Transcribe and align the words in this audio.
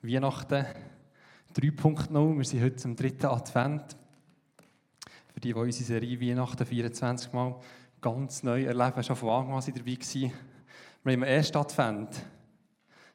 Weihnachten 0.00 0.64
3.0. 1.54 2.38
Wir 2.38 2.44
sind 2.44 2.62
heute 2.62 2.76
zum 2.76 2.94
dritten 2.94 3.26
Advent. 3.26 3.96
Für 5.34 5.40
die, 5.40 5.48
die 5.48 5.54
unsere 5.54 5.84
Serie 5.84 6.20
Weihnachten 6.20 6.64
24 6.64 7.32
Mal 7.32 7.58
ganz 8.00 8.44
neu 8.44 8.62
erleben, 8.62 9.02
schon 9.02 9.16
von 9.16 9.30
Anfang 9.30 9.54
an 9.54 9.74
dabei 9.74 9.98
waren. 9.98 10.32
Wir 11.02 11.12
haben 11.12 11.14
im 11.14 11.22
ersten 11.24 11.56
Advent 11.56 12.10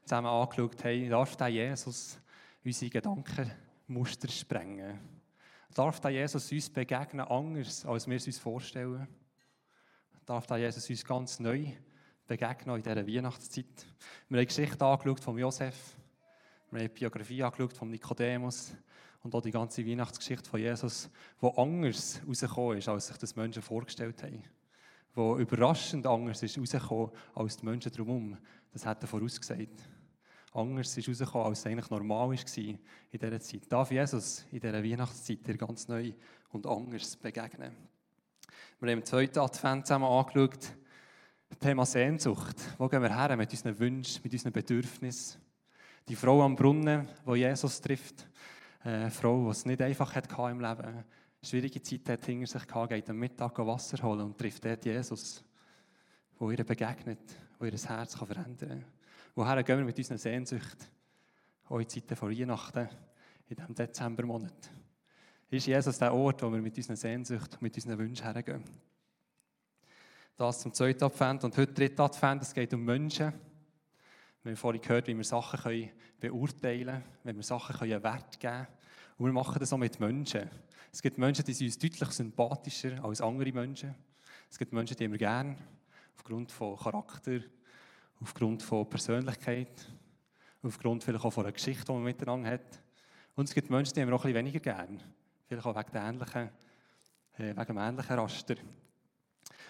zusammen 0.04 0.28
angeschaut, 0.28 0.84
hey, 0.84 1.08
darf 1.08 1.38
der 1.38 1.48
Jesus 1.48 2.20
unsere 2.66 2.92
Gedankenmuster 2.92 4.28
sprengen? 4.28 5.00
Darf 5.74 6.02
der 6.02 6.12
Jesus 6.12 6.52
uns 6.52 6.70
begegnen 6.70 7.26
anders, 7.26 7.86
als 7.86 8.08
wir 8.08 8.18
es 8.18 8.28
uns 8.28 8.40
vorstellen? 8.40 9.08
Darf 10.26 10.48
der 10.48 10.58
Jesus 10.58 10.90
uns 10.90 11.06
ganz 11.06 11.40
neu 11.40 11.66
begegnen 12.28 12.76
in 12.76 12.84
dieser 12.84 13.08
Weihnachtszeit? 13.08 13.86
Wir 14.28 14.38
haben 14.38 14.42
die 14.42 14.48
Geschichte 14.48 14.86
angeschaut 14.86 15.22
von 15.22 15.38
Josef 15.38 15.96
wir 16.74 16.82
haben 16.82 16.88
die 16.88 17.00
Biografie 17.00 17.44
angeschaut 17.44 17.78
von 17.78 17.90
Nikodemus 17.90 18.74
und 19.22 19.36
auch 19.36 19.42
die 19.42 19.52
ganze 19.52 19.86
Weihnachtsgeschichte 19.86 20.50
von 20.50 20.60
Jesus, 20.60 21.10
wo 21.40 21.50
anders 21.50 22.20
rausgekommen 22.28 22.78
ist, 22.80 22.90
als 22.90 23.08
sich 23.08 23.18
das 23.18 23.36
Menschen 23.36 23.62
vorgestellt 23.62 24.24
haben. 24.24 24.42
Wo 25.14 25.38
überraschend 25.38 26.08
anders 26.08 26.42
ist 26.42 26.58
rausgekommen 26.58 27.12
als 27.36 27.58
die 27.58 27.66
Menschen 27.66 27.92
drumherum. 27.92 28.38
Das 28.72 28.86
hat 28.86 29.04
er 29.04 29.08
vorausgesagt. 29.08 29.88
Anders 30.52 30.98
ist 30.98 31.08
rausgekommen, 31.08 31.48
als 31.48 31.60
es 31.60 31.66
eigentlich 31.68 31.90
normal 31.92 32.30
war 32.30 32.58
in 32.58 32.80
dieser 33.12 33.40
Zeit. 33.40 33.72
Darf 33.72 33.92
Jesus 33.92 34.46
in 34.52 34.60
dieser 34.60 34.84
Weihnachtszeit 34.84 35.46
dir 35.46 35.58
ganz 35.58 35.88
neu 35.88 36.12
und 36.50 36.66
anders 36.66 37.16
begegnen? 37.18 37.76
Wir 38.80 38.92
haben 38.92 39.00
im 39.00 39.06
zweiten 39.06 39.40
Advent 39.40 39.86
zusammen 39.86 40.06
angeschaut, 40.06 40.74
Thema 41.60 41.86
Sehnsucht. 41.86 42.56
Wo 42.80 42.88
gehen 42.90 43.02
wir 43.04 43.16
her 43.16 43.38
mit 43.38 43.52
unseren 43.52 43.78
Wünschen, 43.78 44.22
mit 44.24 44.34
unseren 44.34 44.52
Bedürfnissen? 44.52 45.40
Die 46.08 46.16
Frau 46.16 46.42
am 46.42 46.56
Brunnen, 46.56 47.08
wo 47.24 47.36
Jesus 47.36 47.80
trifft, 47.80 48.28
eine 48.82 49.10
Frau, 49.10 49.46
die 49.46 49.52
es 49.52 49.66
nicht 49.66 49.82
einfach 49.82 50.14
hatte 50.14 50.36
im 50.52 50.60
Leben, 50.60 51.06
schwierige 51.42 51.82
Zeit 51.82 52.10
hat 52.10 52.26
hinter 52.26 52.48
sich 52.48 52.68
gehabt, 52.68 52.90
geht 52.90 53.10
am 53.10 53.18
Mittag 53.18 53.58
Wasser 53.60 54.04
holen 54.04 54.22
und 54.22 54.38
trifft 54.38 54.66
dort 54.66 54.84
Jesus, 54.84 55.44
wo 56.38 56.52
ihr 56.52 56.64
begegnet, 56.66 57.20
wo 57.58 57.66
ihr 57.66 57.72
Herz 57.72 58.18
kann 58.18 58.28
verändern 58.28 58.70
kann. 58.70 58.86
Woher 59.36 59.64
gehen 59.64 59.78
wir 59.78 59.86
mit 59.86 59.98
unseren 59.98 60.18
Sehnsucht? 60.18 60.90
Auch 61.70 61.80
in 61.80 61.88
Zeiten 61.88 62.16
von 62.18 62.30
Weihnachten, 62.30 62.90
in 63.48 63.56
diesem 63.56 63.74
Dezembermonat. 63.74 64.70
Ist 65.50 65.68
Jesus 65.68 66.00
der 66.00 66.14
Ort, 66.14 66.42
wo 66.42 66.52
wir 66.52 66.62
mit 66.62 66.76
unseren 66.76 66.98
Sehnsucht, 66.98 67.62
mit 67.62 67.76
unseren 67.76 67.98
Wünschen 67.98 68.26
hergehen? 68.26 68.64
Das 70.36 70.60
zum 70.60 70.74
zweiten 70.74 71.04
Advent 71.04 71.44
und 71.46 71.56
heute 71.58 71.74
dritter 71.74 72.04
Advent, 72.04 72.42
es 72.42 72.54
geht 72.54 72.74
um 72.74 72.84
Menschen. 72.84 73.34
Wir 74.44 74.52
haben 74.52 74.58
vorhin 74.58 74.82
gehört, 74.82 75.08
wie 75.08 75.16
wir 75.16 75.24
Sachen 75.24 75.58
können 75.58 75.90
beurteilen 76.20 76.86
können, 76.86 77.04
wenn 77.24 77.36
wir 77.38 77.44
Sachen 77.44 77.80
einen 77.80 78.04
Wert 78.04 78.40
geben 78.40 78.54
können. 78.54 78.68
Und 79.18 79.26
wir 79.28 79.34
machen 79.34 79.58
das 79.58 79.72
auch 79.72 79.78
mit 79.78 79.98
Menschen. 80.02 80.50
Es 80.92 81.02
gibt 81.02 81.18
Menschen, 81.18 81.46
die 81.46 81.54
sind 81.54 81.68
uns 81.68 81.80
deutlich 81.80 82.10
sympathischer 82.10 83.04
als 83.04 83.22
andere 83.22 83.54
Menschen. 83.54 83.96
Es 84.50 84.58
gibt 84.58 84.74
Menschen, 84.74 84.98
die 84.98 85.10
wir 85.10 85.18
gerne, 85.18 85.56
aufgrund 86.14 86.52
von 86.52 86.78
Charakter, 86.78 87.40
aufgrund 88.20 88.62
von 88.64 88.90
Persönlichkeit, 88.90 89.90
aufgrund 90.62 91.06
vielleicht 91.06 91.24
auch 91.24 91.32
von 91.32 91.46
einer 91.46 91.54
Geschichte, 91.54 91.86
die 91.86 91.92
man 91.94 92.04
miteinander 92.04 92.50
hat. 92.50 92.82
Und 93.36 93.48
es 93.48 93.56
gibt 93.56 93.70
Menschen, 93.70 93.94
die 93.94 94.02
haben 94.02 94.10
wir 94.10 94.16
auch 94.16 94.26
ein 94.26 94.34
bisschen 94.34 94.46
weniger 94.46 94.60
gerne. 94.60 95.00
Vielleicht 95.48 95.66
auch 95.66 95.76
wegen, 95.76 95.98
ähnlichen, 95.98 96.50
äh, 97.38 97.56
wegen 97.56 97.66
dem 97.66 97.78
ähnlichen 97.78 98.20
Raster. 98.20 98.56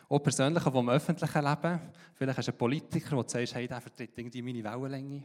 Auch 0.09 0.19
persönlich, 0.19 0.63
vom 0.63 0.89
öffentlichen 0.89 1.43
Leben. 1.43 1.81
Vielleicht 2.13 2.37
hast 2.37 2.47
du 2.47 2.51
einen 2.51 2.57
Politiker, 2.57 3.15
der 3.15 3.29
sagt, 3.29 3.55
hey, 3.55 3.67
der 3.67 3.81
vertritt 3.81 4.17
irgendwie 4.17 4.41
meine 4.41 4.63
Wellenlänge. 4.63 5.23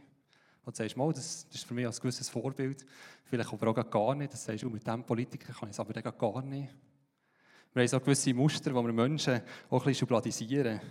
Und 0.65 0.75
sagst, 0.75 0.97
mal, 0.97 1.11
das 1.13 1.47
ist 1.51 1.65
für 1.65 1.73
mich 1.73 1.85
ein 1.85 1.91
gewisses 1.91 2.29
Vorbild. 2.29 2.85
Vielleicht 3.23 3.51
aber 3.51 3.67
auch 3.69 3.89
gar 3.89 4.15
nicht. 4.15 4.33
Das 4.33 4.43
sagst 4.43 4.63
du, 4.63 4.69
mit 4.69 4.85
diesem 4.85 5.03
Politiker 5.03 5.53
kann 5.53 5.69
ich 5.69 5.75
es 5.75 5.79
aber 5.79 5.93
gar 5.93 6.41
nicht. 6.41 6.69
Wir 7.73 7.81
haben 7.81 7.87
so 7.87 7.99
gewisse 7.99 8.33
Muster, 8.33 8.73
wo 8.73 8.83
wir 8.83 8.93
Menschen 8.93 9.41
auch 9.69 9.73
ein 9.73 9.77
bisschen 9.79 9.95
schubladisieren. 9.95 10.81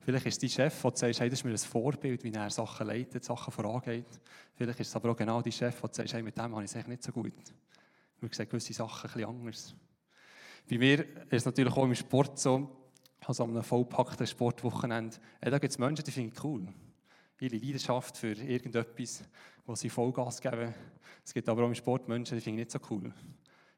Vielleicht 0.00 0.26
ist 0.26 0.42
dein 0.42 0.50
Chef, 0.50 0.82
der 0.82 0.96
sagt, 0.96 1.20
hey, 1.20 1.28
das 1.28 1.38
ist 1.38 1.44
mir 1.44 1.50
ein 1.50 1.58
Vorbild, 1.58 2.24
wie 2.24 2.32
er 2.32 2.50
Sachen 2.50 2.86
leitet, 2.86 3.24
Sachen 3.24 3.52
vorangeht. 3.52 4.20
Vielleicht 4.54 4.80
ist 4.80 4.88
es 4.88 4.96
aber 4.96 5.10
auch 5.10 5.16
genau 5.16 5.42
dein 5.42 5.52
Chef, 5.52 5.80
der 5.80 5.90
sagt, 5.92 6.12
hey, 6.14 6.22
mit 6.22 6.36
dem 6.36 6.54
habe 6.54 6.64
ich 6.64 6.74
es 6.74 6.86
nicht 6.86 7.02
so 7.02 7.12
gut. 7.12 7.34
Wir 8.20 8.30
sehen 8.32 8.48
gewisse 8.48 8.72
Sachen 8.72 9.08
ein 9.08 9.12
bisschen 9.12 9.28
anders. 9.28 9.74
Bei 10.68 10.76
mir 10.76 11.00
ist 11.00 11.32
es 11.32 11.44
natürlich 11.46 11.72
auch 11.72 11.84
im 11.84 11.94
Sport 11.94 12.38
so, 12.38 12.68
also 13.24 13.44
an 13.44 13.50
einem 13.50 13.62
vollpackten 13.62 14.26
Sportwochenende, 14.26 15.16
ja, 15.42 15.50
da 15.50 15.58
gibt 15.58 15.72
es 15.72 15.78
Menschen, 15.78 16.04
die 16.04 16.10
finde 16.10 16.34
ich 16.34 16.44
cool. 16.44 16.68
Ihre 17.40 17.56
Leidenschaft 17.56 18.18
für 18.18 18.32
irgendetwas, 18.32 19.24
wo 19.64 19.74
sie 19.74 19.88
Vollgas 19.88 20.40
geben. 20.42 20.74
Es 21.24 21.32
gibt 21.32 21.48
aber 21.48 21.62
auch 21.62 21.68
im 21.68 21.74
Sport 21.74 22.06
Menschen, 22.08 22.36
die 22.36 22.42
finde 22.42 22.60
ich 22.60 22.66
nicht 22.66 22.70
so 22.72 22.80
cool. 22.90 23.12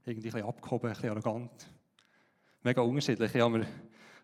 Irgendwie 0.05 0.31
ein 0.31 0.33
bisschen 0.33 0.49
abgehoben, 0.49 0.89
ein 0.89 0.95
bisschen 0.95 1.11
arrogant. 1.11 1.71
Mega 2.62 2.81
unterschiedlich. 2.83 3.34
Ich 3.34 3.41
habe 3.41 3.59
mir 3.59 3.67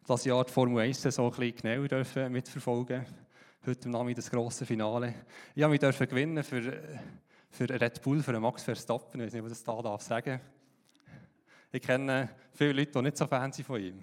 das 0.04 0.24
Jahr 0.24 0.44
die 0.44 0.52
Formel 0.52 0.82
1 0.82 1.02
so 1.02 1.24
ein 1.24 1.30
bisschen 1.30 1.56
genauer 1.56 1.88
dürfen 1.88 2.32
mitverfolgen 2.32 3.06
Heute 3.64 3.88
Abend 3.90 4.18
das 4.18 4.30
grosse 4.30 4.66
Finale. 4.66 5.14
Ich 5.54 5.62
habe 5.62 5.72
mich 5.72 5.80
gewinnen 5.80 6.42
für, 6.42 6.80
für 7.50 7.68
Red 7.68 8.02
Bull, 8.02 8.22
für 8.22 8.38
Max 8.40 8.62
Verstappen. 8.62 9.20
Ich 9.20 9.26
weiß 9.26 9.32
nicht, 9.34 9.44
was 9.44 9.58
ich 9.58 9.64
da 9.64 9.82
darf 9.82 10.02
sagen 10.02 10.40
ich 11.76 11.82
kenne 11.82 12.30
viele 12.54 12.72
Leute, 12.72 12.92
die 12.92 13.02
nicht 13.02 13.16
so 13.18 13.26
Fan 13.26 13.52
sind 13.52 13.66
von 13.66 13.80
ihm, 13.80 14.02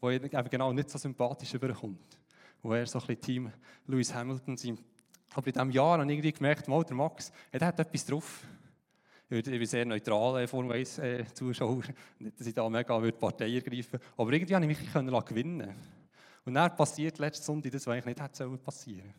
wo 0.00 0.08
er 0.08 0.22
eben 0.22 0.50
genau 0.50 0.72
nicht 0.72 0.88
so 0.88 0.98
sympathisch 0.98 1.52
überkommt. 1.52 2.18
Wo 2.62 2.72
er 2.72 2.86
so 2.86 2.98
ein 2.98 3.06
bisschen 3.06 3.20
Team 3.20 3.52
Lewis 3.86 4.14
Hamilton 4.14 4.56
sind. 4.56 4.80
Aber 5.34 5.46
in 5.46 5.52
diesem 5.52 5.70
Jahr 5.70 5.98
habe 5.98 6.04
ich 6.04 6.10
irgendwie 6.10 6.32
gemerkt, 6.32 6.68
mal, 6.68 6.84
der 6.84 6.96
Max, 6.96 7.32
er 7.50 7.66
hat 7.66 7.78
etwas 7.78 8.06
drauf. 8.06 8.44
Ich 9.30 9.44
bin 9.44 9.66
sehr 9.66 9.84
neutral, 9.84 10.42
äh, 10.42 10.46
Formel 10.46 10.76
1 10.76 10.98
äh, 10.98 11.24
Zuschauer. 11.34 11.82
Nicht, 12.18 12.40
dass 12.40 12.46
ich 12.46 12.54
da 12.54 12.68
mega 12.68 13.00
würde 13.02 13.18
Partei 13.18 13.52
ergreifen 13.52 14.00
Aber 14.16 14.32
irgendwie 14.32 14.54
konnte 14.54 14.70
ich 14.70 14.78
mich 14.78 14.92
können 14.92 15.24
gewinnen 15.24 15.74
Und 16.46 16.54
dann 16.54 16.74
passiert 16.74 17.18
letzte 17.18 17.44
Sonntag 17.44 17.72
das, 17.72 17.86
was 17.86 17.92
eigentlich 17.92 18.16
nicht 18.16 18.22
hätte 18.22 18.48
passieren 18.56 19.12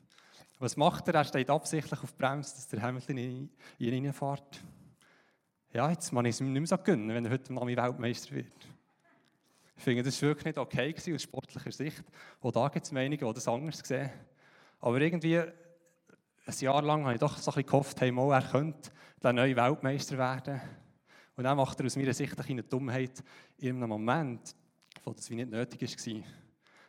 Was 0.58 0.76
macht 0.78 1.08
er? 1.10 1.16
Er 1.16 1.26
steht 1.26 1.50
absichtlich 1.50 2.02
auf 2.02 2.16
Bremse, 2.16 2.56
dass 2.56 2.68
der 2.68 2.82
Hamilton 2.82 3.18
in 3.18 3.50
ihn 3.78 4.06
reinfährt 4.06 4.64
ja, 5.74 5.90
jetzt 5.92 6.12
kann 6.12 6.26
ich 6.26 6.36
es 6.36 6.42
ihm 6.42 6.52
nicht 6.52 6.62
mehr 6.62 6.68
so 6.68 6.78
gönnen, 6.78 7.10
wenn 7.10 7.26
er 7.26 7.32
heute 7.32 7.54
Mami 7.54 7.78
Weltmeister 7.78 8.36
wird. 8.36 8.68
Ich 9.78 9.84
finde, 9.84 10.04
das 10.04 10.22
war 10.22 10.30
wirklich 10.30 10.46
nicht 10.46 10.58
okay 10.58 10.92
gewesen, 10.92 11.16
aus 11.16 11.22
sportlicher 11.22 11.72
Sicht. 11.72 12.04
Auch 12.42 12.52
da 12.52 12.68
gibt 12.68 12.86
es 12.86 12.92
Meinungen, 12.92 13.18
die 13.18 13.34
das 13.34 13.48
anders 13.48 13.80
sehen. 13.80 14.10
Aber 14.82 15.00
irgendwie, 15.00 15.38
ein 15.38 16.56
Jahr 16.60 16.82
lang 16.82 17.04
habe 17.04 17.14
ich 17.14 17.20
doch 17.20 17.38
so 17.38 17.52
ein 17.52 17.56
bisschen 17.56 17.66
gehofft, 17.68 18.02
hey, 18.02 18.12
mal, 18.12 18.34
er 18.34 18.50
könnte 18.50 18.90
der 19.22 19.34
neue 19.34 19.56
Weltmeister 19.56 20.18
werden. 20.18 20.60
Und 21.36 21.44
dann 21.44 21.56
macht 21.56 21.80
er 21.80 21.86
aus 21.86 21.96
meiner 21.96 22.14
Sicht 22.14 22.50
eine 22.50 22.64
Dummheit 22.64 23.24
in 23.58 23.78
einem 23.78 23.90
Moment, 23.90 24.56
wo 25.06 25.14
das 25.14 25.30
nicht 25.30 25.50
nötig 25.50 25.82
war. 25.82 26.24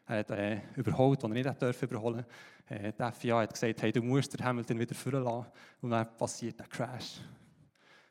Er 0.06 0.18
hat 0.18 0.30
äh, 0.30 0.60
überholt, 0.74 1.22
was 1.22 1.30
er 1.30 1.34
nicht 1.34 1.62
durfte 1.62 1.86
überholen. 1.86 2.24
Äh, 2.66 2.92
die 2.92 3.12
FIA 3.12 3.40
hat 3.42 3.52
gesagt, 3.52 3.82
hey, 3.82 3.92
du 3.92 4.02
musst 4.02 4.32
den 4.36 4.44
Hamilton 4.44 4.78
wieder 4.78 4.94
führen 4.94 5.22
lassen. 5.22 5.46
Und 5.82 5.90
dann 5.90 6.16
passiert 6.16 6.58
der 6.58 6.66
Crash 6.66 7.20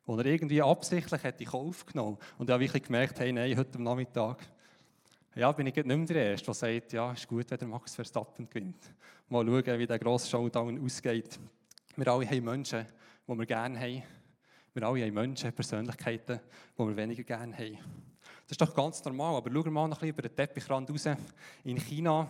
wo 0.10 0.18
er 0.18 0.26
irgendwie 0.26 0.60
absichtlich 0.60 1.22
hätte 1.22 1.44
in 1.44 1.50
Kauf 1.52 1.86
genommen. 1.86 2.18
Und 2.40 2.50
ich 2.50 2.60
wirklich 2.60 2.82
gemerkt, 2.82 3.20
hey, 3.20 3.32
nein, 3.32 3.56
heute 3.56 3.78
am 3.78 3.84
Nachmittag 3.84 4.40
ja, 5.36 5.52
bin 5.52 5.68
ich 5.68 5.76
nicht 5.76 5.86
mehr 5.86 5.98
der 5.98 6.32
Erste, 6.32 6.46
der 6.46 6.54
sagt, 6.56 6.94
ja, 6.94 7.12
ist 7.12 7.28
gut, 7.28 7.46
wenn 7.52 7.60
der 7.60 7.68
Max 7.68 7.94
Verstappen 7.94 8.50
gewinnt. 8.50 8.92
Mal 9.28 9.46
schauen, 9.46 9.78
wie 9.78 9.86
der 9.86 10.00
grosse 10.00 10.28
Showdown 10.28 10.84
ausgeht. 10.84 11.40
Wir 11.96 12.08
alle 12.08 12.28
haben 12.28 12.44
Menschen, 12.44 12.88
die 13.28 13.38
wir 13.38 13.46
gerne 13.46 13.80
haben. 13.80 14.02
Wir 14.74 14.84
alle 14.84 15.06
haben 15.06 15.14
Menschen, 15.14 15.54
Persönlichkeiten, 15.54 16.40
die 16.76 16.84
wir 16.88 16.98
weniger 16.98 17.22
gerne 17.22 17.56
haben. 17.56 17.78
Das 18.48 18.54
ist 18.54 18.62
doch 18.62 18.74
ganz 18.74 19.06
normal, 19.06 19.36
aber 19.36 19.52
schauen 19.52 19.66
wir 19.66 19.72
mal 19.72 19.88
noch 19.88 20.02
ein 20.02 20.08
bisschen 20.08 20.10
über 20.10 20.22
den 20.24 20.36
Teppichrand 20.36 20.90
raus. 20.90 21.06
In 21.64 21.78
China 21.78 22.28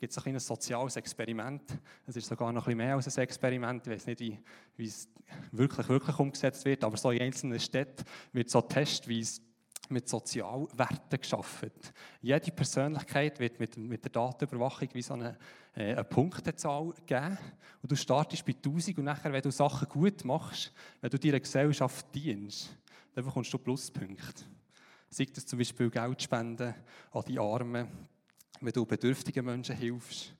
gibt 0.00 0.16
es 0.16 0.26
ein, 0.26 0.34
ein 0.34 0.40
soziales 0.40 0.96
Experiment. 0.96 1.78
Es 2.06 2.16
ist 2.16 2.26
sogar 2.26 2.50
noch 2.52 2.62
ein 2.62 2.64
bisschen 2.64 2.78
mehr 2.78 2.94
als 2.94 3.18
ein 3.18 3.22
Experiment. 3.22 3.86
Ich 3.86 3.92
weiß 3.92 4.06
nicht, 4.06 4.20
wie, 4.20 4.38
wie 4.78 4.86
es 4.86 5.08
wirklich, 5.52 5.88
wirklich 5.90 6.18
umgesetzt 6.18 6.64
wird, 6.64 6.82
aber 6.82 6.96
so 6.96 7.10
in 7.10 7.20
einzelnen 7.20 7.60
Städten 7.60 8.02
wird 8.32 8.48
so 8.48 8.62
testweise 8.62 9.42
mit 9.90 10.08
Sozialwerten 10.08 11.20
geschaffen. 11.20 11.70
Jede 12.22 12.50
Persönlichkeit 12.50 13.38
wird 13.40 13.60
mit, 13.60 13.76
mit 13.76 14.02
der 14.02 14.10
Datenüberwachung 14.10 14.88
wie 14.94 15.02
so 15.02 15.14
eine, 15.14 15.36
äh, 15.74 15.92
eine 15.92 16.04
Punktezahl 16.04 16.94
geben. 17.04 17.36
Und 17.82 17.92
du 17.92 17.96
startest 17.96 18.46
bei 18.46 18.52
1000 18.52 18.98
und 18.98 19.04
nachher, 19.04 19.32
wenn 19.32 19.42
du 19.42 19.50
Sachen 19.50 19.86
gut 19.88 20.24
machst, 20.24 20.72
wenn 21.02 21.10
du 21.10 21.18
deiner 21.18 21.40
Gesellschaft 21.40 22.06
dienst, 22.14 22.74
dann 23.14 23.24
bekommst 23.24 23.52
du 23.52 23.58
Pluspunkte. 23.58 24.44
Sei 25.10 25.26
das 25.26 25.44
zum 25.44 25.58
Beispiel 25.58 25.90
Geld 25.90 26.22
spenden 26.22 26.72
an 27.10 27.24
die 27.26 27.38
Armen, 27.38 27.88
wenn 28.60 28.72
du 28.72 28.84
bedürftigen 28.84 29.44
Menschen 29.44 29.76
hilfst, 29.76 30.34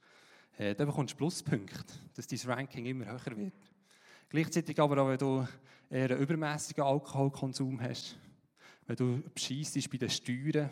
äh, 0.58 0.74
dann 0.74 0.86
bekommst 0.86 1.14
du 1.14 1.18
Pluspunkte, 1.18 1.94
dass 2.14 2.26
dein 2.26 2.38
Ranking 2.44 2.86
immer 2.86 3.06
höher 3.06 3.36
wird. 3.36 3.54
Gleichzeitig 4.28 4.78
aber 4.78 5.02
auch, 5.02 5.08
wenn 5.08 5.18
du 5.18 5.46
eher 5.88 6.10
einen 6.10 6.20
übermäßigen 6.20 6.84
Alkoholkonsum 6.84 7.80
hast, 7.80 8.16
wenn 8.86 8.96
du 8.96 9.22
bescheissest 9.34 9.90
bei 9.90 9.98
den 9.98 10.10
Steuern, 10.10 10.70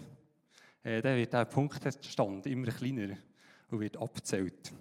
äh, 0.82 1.00
dann 1.00 1.16
wird 1.16 1.32
der 1.32 1.44
Punktestand 1.46 2.46
immer 2.46 2.70
kleiner 2.70 3.16
und 3.70 3.80
wird 3.80 3.96
abgezählt. 3.96 4.72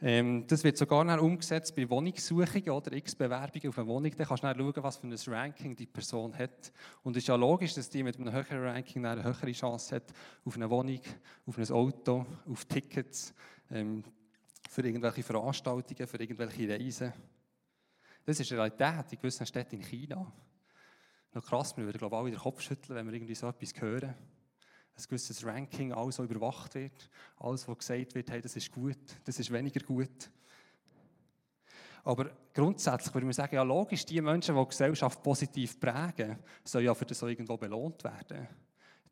Ähm, 0.00 0.46
das 0.46 0.64
wird 0.64 0.76
sogar 0.76 1.04
noch 1.04 1.20
umgesetzt 1.20 1.74
bei 1.74 1.88
Wohnungssuchungen 1.88 2.70
oder 2.70 2.92
x 2.92 3.14
Bewerbungen 3.14 3.68
auf 3.68 3.78
eine 3.78 3.86
Wohnung. 3.86 4.12
Dann 4.16 4.26
kannst 4.26 4.42
du 4.42 4.46
dann 4.46 4.58
schauen, 4.58 4.82
was 4.82 4.96
für 4.96 5.06
ein 5.06 5.34
Ranking 5.34 5.76
die 5.76 5.86
Person 5.86 6.36
hat. 6.36 6.72
Und 7.02 7.16
es 7.16 7.22
ist 7.22 7.28
ja 7.28 7.36
logisch, 7.36 7.74
dass 7.74 7.88
die 7.88 8.02
mit 8.02 8.18
einem 8.18 8.32
höheren 8.32 8.64
Ranking 8.64 9.06
eine 9.06 9.22
höhere 9.22 9.52
Chance 9.52 9.96
hat 9.96 10.12
auf 10.44 10.56
eine 10.56 10.68
Wohnung, 10.68 11.00
auf 11.46 11.58
ein 11.58 11.70
Auto, 11.70 12.26
auf 12.50 12.64
Tickets, 12.64 13.34
ähm, 13.70 14.02
für 14.68 14.82
irgendwelche 14.82 15.22
Veranstaltungen, 15.22 16.06
für 16.06 16.20
irgendwelche 16.20 16.68
Reisen. 16.68 17.12
Das 18.24 18.40
ist 18.40 18.50
eine 18.50 18.62
Realität 18.62 19.12
in 19.12 19.18
gewissen 19.18 19.46
Städten 19.46 19.76
in 19.76 19.82
China. 19.82 20.32
Noch 21.32 21.44
krass, 21.44 21.76
wir 21.76 21.84
würden 21.84 21.98
glaube 21.98 22.16
ich 22.16 22.20
alle 22.20 22.30
den 22.30 22.40
Kopf 22.40 22.60
schütteln, 22.60 22.96
wenn 22.96 23.06
wir 23.06 23.12
irgendwie 23.12 23.34
so 23.34 23.48
etwas 23.48 23.80
hören 23.80 24.14
ein 24.96 25.02
gewisses 25.08 25.44
Ranking, 25.44 25.92
alles, 25.92 26.18
was 26.18 26.30
überwacht 26.30 26.74
wird, 26.74 27.10
alles, 27.38 27.66
was 27.66 27.78
gesagt 27.78 28.14
wird, 28.14 28.30
hey, 28.30 28.40
das 28.40 28.56
ist 28.56 28.70
gut, 28.70 28.98
das 29.24 29.38
ist 29.38 29.52
weniger 29.52 29.80
gut. 29.80 30.30
Aber 32.04 32.30
grundsätzlich 32.52 33.12
würde 33.14 33.24
man 33.24 33.32
sagen, 33.32 33.54
ja 33.54 33.62
logisch, 33.62 34.04
die 34.04 34.20
Menschen, 34.20 34.54
die 34.54 34.60
die 34.60 34.68
Gesellschaft 34.68 35.22
positiv 35.22 35.80
prägen, 35.80 36.38
sollen 36.62 36.84
ja 36.84 36.94
für 36.94 37.06
das 37.06 37.22
irgendwo 37.22 37.56
belohnt 37.56 38.04
werden. 38.04 38.46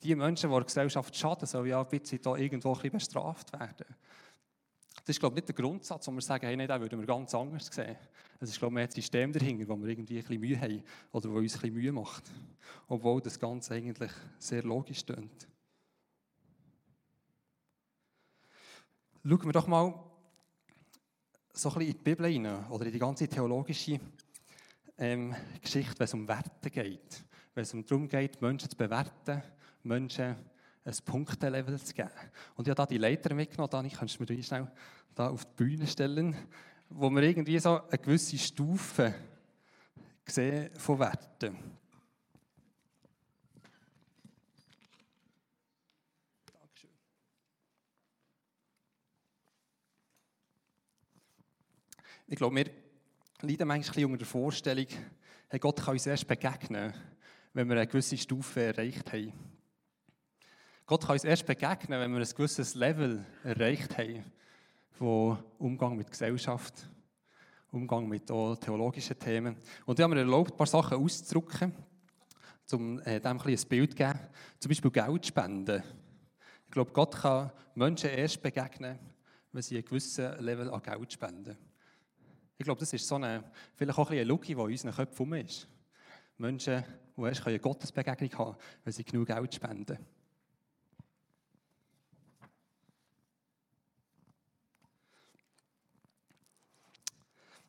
Die 0.03 0.15
Menschen, 0.15 0.51
die 0.51 0.57
der 0.57 0.65
Gesellschaft 0.65 1.17
schaden, 1.17 1.47
sollen 1.47 1.69
ja 1.69 1.81
ein 1.81 1.89
bisschen 1.89 2.21
da 2.21 2.37
irgendwo 2.37 2.71
ein 2.71 2.75
bisschen 2.75 2.93
bestraft 2.93 3.53
werden. 3.53 3.87
Das 5.05 5.17
ist, 5.17 5.21
glaube 5.21 5.35
ich, 5.35 5.37
nicht 5.37 5.49
der 5.49 5.65
Grundsatz, 5.65 6.07
wo 6.07 6.13
wir 6.13 6.21
sagen, 6.21 6.47
hey, 6.47 6.57
nein, 6.57 6.69
den 6.69 6.81
würden 6.81 7.01
wir 7.01 7.07
ganz 7.07 7.35
anders 7.35 7.67
sehen. 7.67 7.97
Es 8.39 8.51
ist, 8.51 8.59
glaube 8.59 8.73
ich, 8.73 8.75
mehr 8.75 8.87
das 8.87 8.95
System 8.95 9.33
dahinter, 9.33 9.69
wo 9.69 9.77
wir 9.77 9.89
irgendwie 9.89 10.19
ein 10.19 10.25
bisschen 10.25 10.41
Mühe 10.41 10.61
haben 10.61 10.83
oder 11.13 11.31
wo 11.31 11.39
uns 11.39 11.55
ein 11.55 11.61
bisschen 11.61 11.75
Mühe 11.75 11.93
macht. 11.93 12.25
Obwohl 12.89 13.21
das 13.21 13.39
Ganze 13.39 13.75
eigentlich 13.75 14.13
sehr 14.39 14.63
logisch 14.63 15.05
klingt. 15.05 15.49
Schauen 19.25 19.45
wir 19.45 19.53
doch 19.53 19.69
mal 19.69 19.95
so 21.53 21.69
ein 21.69 21.75
bisschen 21.75 21.81
in 21.81 21.97
die 21.97 22.03
Bibel 22.03 22.27
hinein 22.27 22.67
oder 22.71 22.87
in 22.87 22.93
die 22.93 22.99
ganze 22.99 23.29
theologische 23.29 24.01
ähm, 24.99 25.33
Geschichte, 25.61 25.97
wenn 25.97 26.05
es 26.07 26.15
um 26.15 26.27
Werte 26.27 26.69
geht. 26.69 27.25
Wenn 27.55 27.63
es 27.63 27.71
darum 27.87 28.09
geht, 28.09 28.43
Menschen 28.43 28.69
zu 28.69 28.77
bewerten, 28.77 29.41
Menschen 29.85 30.35
ein 30.85 30.95
Punktelevel 31.05 31.81
zu 31.81 31.95
geben. 31.95 32.11
Und 32.57 32.67
ich 32.67 32.71
habe 32.71 32.75
da 32.75 32.87
die 32.87 32.99
Leiter 32.99 33.33
mitgenommen, 33.33 33.71
Dani, 33.71 33.91
kannst 33.91 34.19
du 34.19 34.25
mir 34.25 34.43
schnell 34.43 34.69
da 35.15 35.29
auf 35.29 35.45
die 35.45 35.55
Bühne 35.55 35.87
stellen, 35.87 36.35
wo 36.89 37.09
wir 37.09 37.23
irgendwie 37.23 37.61
so 37.61 37.81
eine 37.81 37.99
gewisse 37.99 38.37
Stufe 38.37 39.15
sehen 40.27 40.71
von 40.77 40.99
Werten. 40.99 41.57
Ich 52.33 52.39
glaube, 52.39 52.57
wir 52.57 52.71
leiden 53.43 53.69
manchmal 53.69 54.07
unter 54.07 54.17
der 54.17 54.27
Vorstellung, 54.27 54.87
hey, 55.51 55.59
Gott 55.61 55.83
kann 55.83 55.93
uns 55.93 56.07
erst 56.07 56.27
begegnen, 56.27 56.95
wenn 57.53 57.69
wir 57.69 57.77
eine 57.77 57.87
gewisse 57.87 58.17
Stufe 58.17 58.63
erreicht 58.63 59.13
haben. 59.13 59.35
Gott 60.87 61.03
kann 61.03 61.13
uns 61.13 61.25
erst 61.25 61.45
begegnen, 61.45 62.01
wenn 62.01 62.11
wir 62.11 62.21
ein 62.21 62.35
gewisses 62.35 62.75
Level 62.75 63.23
erreicht 63.45 63.99
haben, 63.99 64.25
wo 64.99 65.37
Umgang 65.59 65.95
mit 65.95 66.11
Gesellschaft, 66.11 66.89
Umgang 67.71 68.09
mit 68.09 68.27
theologischen 68.27 69.19
Themen. 69.19 69.59
Und 69.85 69.99
ich 69.99 70.03
habe 70.03 70.15
mir 70.15 70.23
erlaubt, 70.23 70.53
ein 70.53 70.57
paar 70.57 70.67
Sachen 70.67 70.97
auszudrücken, 70.97 71.75
um 72.71 72.99
äh, 73.01 73.21
dem 73.21 73.41
ein, 73.41 73.47
ein 73.47 73.69
Bild 73.69 73.91
zu 73.91 73.97
geben. 73.99 74.21
Zum 74.59 74.71
Beispiel 74.71 74.91
Geld 74.91 75.27
spenden. 75.27 75.83
Ich 76.65 76.71
glaube, 76.71 76.93
Gott 76.93 77.15
kann 77.15 77.53
Menschen 77.75 78.09
erst 78.09 78.43
begegnen, 78.43 78.99
wenn 79.53 79.61
sie 79.61 79.77
ein 79.77 79.85
gewisses 79.85 80.41
Level 80.41 80.71
an 80.71 80.81
Geld 80.81 81.13
spenden. 81.13 81.72
Ich 82.63 82.65
glaube, 82.65 82.79
das 82.79 82.93
ist 82.93 83.09
so 83.09 83.17
eine, 83.17 83.43
vielleicht 83.75 83.99
auch 83.99 84.09
ein 84.09 84.19
eine 84.19 84.23
Lücke, 84.23 84.47
die 84.47 84.53
in 84.53 84.61
unseren 84.61 84.95
Köpfen 84.95 85.33
ist. 85.33 85.67
Menschen, 86.39 86.85
die 87.17 87.23
erst 87.23 87.45
eine 87.45 87.59
Gottesbegegnung 87.59 88.33
haben 88.39 88.57
wenn 88.85 88.93
sie 88.93 89.03
genug 89.03 89.27
Geld 89.27 89.53
spenden. 89.53 89.99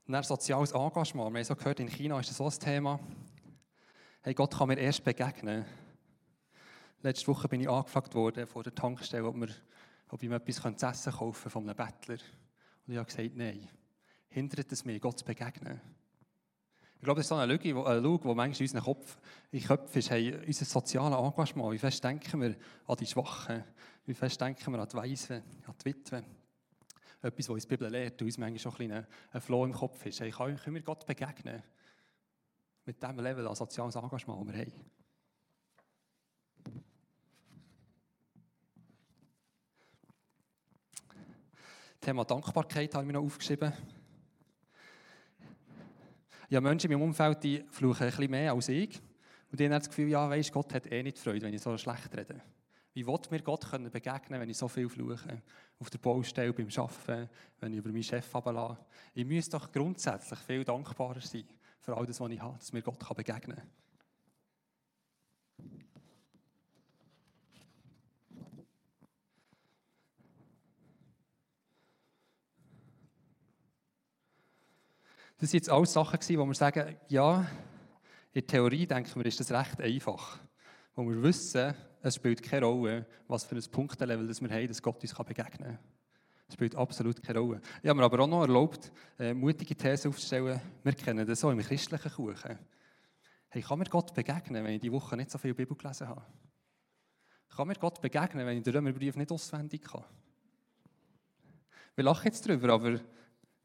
Dann 0.06 0.22
soziales 0.22 0.74
Engagement. 0.74 1.34
Wir 1.34 1.40
haben 1.40 1.44
so 1.44 1.56
gehört, 1.56 1.80
in 1.80 1.88
China 1.88 2.20
ist 2.20 2.30
das 2.30 2.38
so 2.38 2.46
ein 2.46 2.52
Thema. 2.52 3.00
Hey, 4.22 4.36
Gott 4.36 4.56
kann 4.56 4.68
mir 4.68 4.78
erst 4.78 5.04
begegnen. 5.04 5.66
Letzte 7.02 7.26
Woche 7.30 7.48
bin 7.48 7.62
ich 7.62 7.68
angefragt 7.68 8.14
worden 8.14 8.46
von 8.46 8.62
der 8.62 8.76
Tankstelle, 8.76 9.26
ob, 9.26 9.38
wir, 9.38 9.50
ob 10.10 10.22
ich 10.22 10.30
mir 10.30 10.36
etwas 10.36 10.78
zu 10.78 10.86
essen 10.86 11.14
kaufen 11.14 11.50
von 11.50 11.64
einem 11.68 11.76
Bettler. 11.76 12.20
Und 12.86 12.94
ich 12.94 12.98
habe 13.00 13.08
gesagt, 13.08 13.36
nein 13.36 13.68
hindert 14.34 14.72
es 14.72 14.84
mich, 14.84 15.00
Gott 15.00 15.20
zu 15.20 15.26
begegnen. 15.26 15.80
Ich 16.96 17.04
glaube, 17.04 17.20
das 17.20 17.26
ist 17.26 17.30
so 17.30 17.36
eine 17.36 17.52
Lüge, 17.52 17.64
die 17.64 17.74
manchmal 17.74 18.46
in 18.46 18.50
unserem 18.50 18.84
Kopf, 18.84 19.18
in 19.52 19.62
Köpfen 19.62 20.00
ist, 20.00 20.10
hey, 20.10 20.36
unser 20.48 20.66
soziales 20.66 21.18
Engagement, 21.18 21.74
wie 21.74 21.78
fest 21.78 22.04
denken 22.04 22.42
wir 22.42 22.56
an 22.88 22.96
die 22.98 23.06
Schwachen, 23.06 23.64
wie 24.06 24.14
fest 24.14 24.42
denken 24.42 24.72
wir 24.72 24.80
an 24.80 24.88
die 24.88 24.98
Weisen, 24.98 25.44
an 25.68 25.76
die 25.82 25.86
Witwen. 25.86 26.26
Etwas, 27.22 27.50
was 27.50 27.54
uns 27.54 27.64
die 27.64 27.70
Bibel 27.70 27.90
lehrt, 27.90 28.22
und 28.22 28.28
uns 28.28 28.38
manchmal 28.38 28.60
schon 28.60 28.72
ein, 28.72 28.88
bisschen 28.88 29.08
ein 29.32 29.42
Floh 29.42 29.66
im 29.66 29.74
Kopf 29.74 30.06
ist. 30.06 30.20
Hey, 30.20 30.32
können 30.32 30.74
wir 30.74 30.82
Gott 30.82 31.06
begegnen? 31.06 31.62
Mit 32.86 33.02
dem 33.04 33.20
Level 33.20 33.48
an 33.48 33.56
soziales 33.56 33.96
Engagement, 33.96 34.50
das 34.50 34.56
wir 34.56 34.62
haben. 34.62 34.74
Thema 42.02 42.26
Dankbarkeit 42.26 42.94
habe 42.94 43.04
ich 43.04 43.08
mir 43.08 43.14
noch 43.14 43.24
aufgeschrieben. 43.24 43.72
Ja, 46.54 46.62
Menschen 46.62 46.92
in 46.92 47.00
meinem 47.00 47.08
Umfeld 47.08 47.44
die 47.44 47.64
fluchen 47.72 48.04
ein 48.04 48.10
bisschen 48.10 48.30
mehr 48.30 48.54
als 48.54 48.70
ich. 48.70 49.02
Und 49.50 49.60
die 49.60 49.66
haben 49.66 49.72
das 49.72 49.90
Gefühl, 49.90 50.10
ja, 50.10 50.30
weißt, 50.30 50.52
Gott 50.52 50.72
hat 50.76 50.86
eh 50.86 51.02
nicht 51.02 51.18
Freude, 51.18 51.42
wenn 51.42 51.54
ich 51.56 51.64
so 51.64 51.76
schlecht 51.80 52.16
rede. 52.16 52.40
Wie 52.94 53.08
will 53.08 53.20
mir 53.32 53.42
Gott 53.42 53.68
können 53.72 53.90
begegnen, 53.90 54.40
wenn 54.40 54.48
ich 54.48 54.58
so 54.60 54.68
viel 54.68 54.88
fluche? 54.88 55.42
Auf 55.80 55.90
der 55.90 55.98
Baustelle, 55.98 56.54
beim 56.54 56.68
Arbeiten, 56.68 57.28
wenn 57.60 57.74
ich 57.74 57.80
über 57.80 57.90
meinen 57.90 58.04
Chef 58.04 58.36
runterlasse. 58.36 58.86
Ich 59.16 59.26
müsste 59.26 59.58
doch 59.58 59.72
grundsätzlich 59.72 60.38
viel 60.42 60.64
dankbarer 60.64 61.22
sein 61.22 61.46
für 61.80 61.98
all 61.98 62.06
das, 62.06 62.20
was 62.20 62.30
ich 62.30 62.40
habe, 62.40 62.56
dass 62.56 62.72
mir 62.72 62.84
Gott 62.84 63.00
begegnen 63.16 63.58
kann. 63.58 63.68
Das 75.38 75.52
sind 75.52 75.60
jetzt 75.60 75.70
alles 75.70 75.94
Sachen, 75.94 76.20
wo 76.38 76.46
wir 76.46 76.54
sagen, 76.54 76.96
ja, 77.08 77.42
in 78.34 78.42
der 78.42 78.48
Theorie 78.48 78.88
denken 78.88 79.16
wir, 79.16 79.26
ist 79.26 79.40
das 79.40 79.52
recht 79.52 79.82
einfach. 79.82 80.40
Wo 80.96 81.04
wir 81.08 81.22
wissen, 81.22 81.74
es 82.02 82.16
spielt 82.16 82.44
keine 82.44 82.66
Rolle, 82.66 83.06
was 83.28 83.46
für 83.46 83.56
ein 83.56 83.64
Punktenlevel 83.72 84.28
das 84.28 84.42
wir 84.42 84.50
haben, 84.50 84.68
dass 84.68 84.82
Gott 84.82 85.02
uns 85.02 85.14
begegnen 85.14 85.70
kann. 85.70 85.80
Es 86.48 86.56
spielt 86.56 86.76
absolut 86.76 87.22
keine 87.24 87.40
Rolle. 87.40 87.62
Ich 87.82 87.90
habe 87.90 87.98
mir 88.00 88.06
aber 88.06 88.20
auch 88.20 88.28
noch 88.28 88.42
erlaubt, 88.42 88.92
äh, 89.18 89.34
mutige 89.34 89.76
These 89.76 90.10
aufzustellen. 90.10 90.60
Wir 90.84 90.94
kennen 90.94 91.26
das 91.26 91.40
so 91.40 91.50
im 91.50 91.60
christlichen 91.60 92.12
Kuchen. 92.12 92.60
Hey, 93.50 93.62
kann 93.62 93.80
mir 93.80 93.86
Gott 93.86 94.14
begegnen, 94.14 94.64
wenn 94.64 94.74
ich 94.74 94.82
die 94.82 94.92
Woche 94.92 95.16
nicht 95.16 95.32
so 95.32 95.38
viel 95.38 95.54
Bibel 95.54 95.78
gelesen 95.78 96.08
habe? 96.08 96.26
Kann 97.56 97.68
mir 97.68 97.76
Gott 97.76 98.02
begegnen, 98.02 98.46
wenn 98.46 98.58
ich 98.58 98.64
den 98.64 98.74
Römerbrief 98.74 99.16
nicht 99.16 99.32
auswendig 99.32 99.84
kann? 99.84 100.04
Wir 101.96 102.04
lachen 102.04 102.26
jetzt 102.26 102.48
darüber, 102.48 102.74
aber 102.74 103.00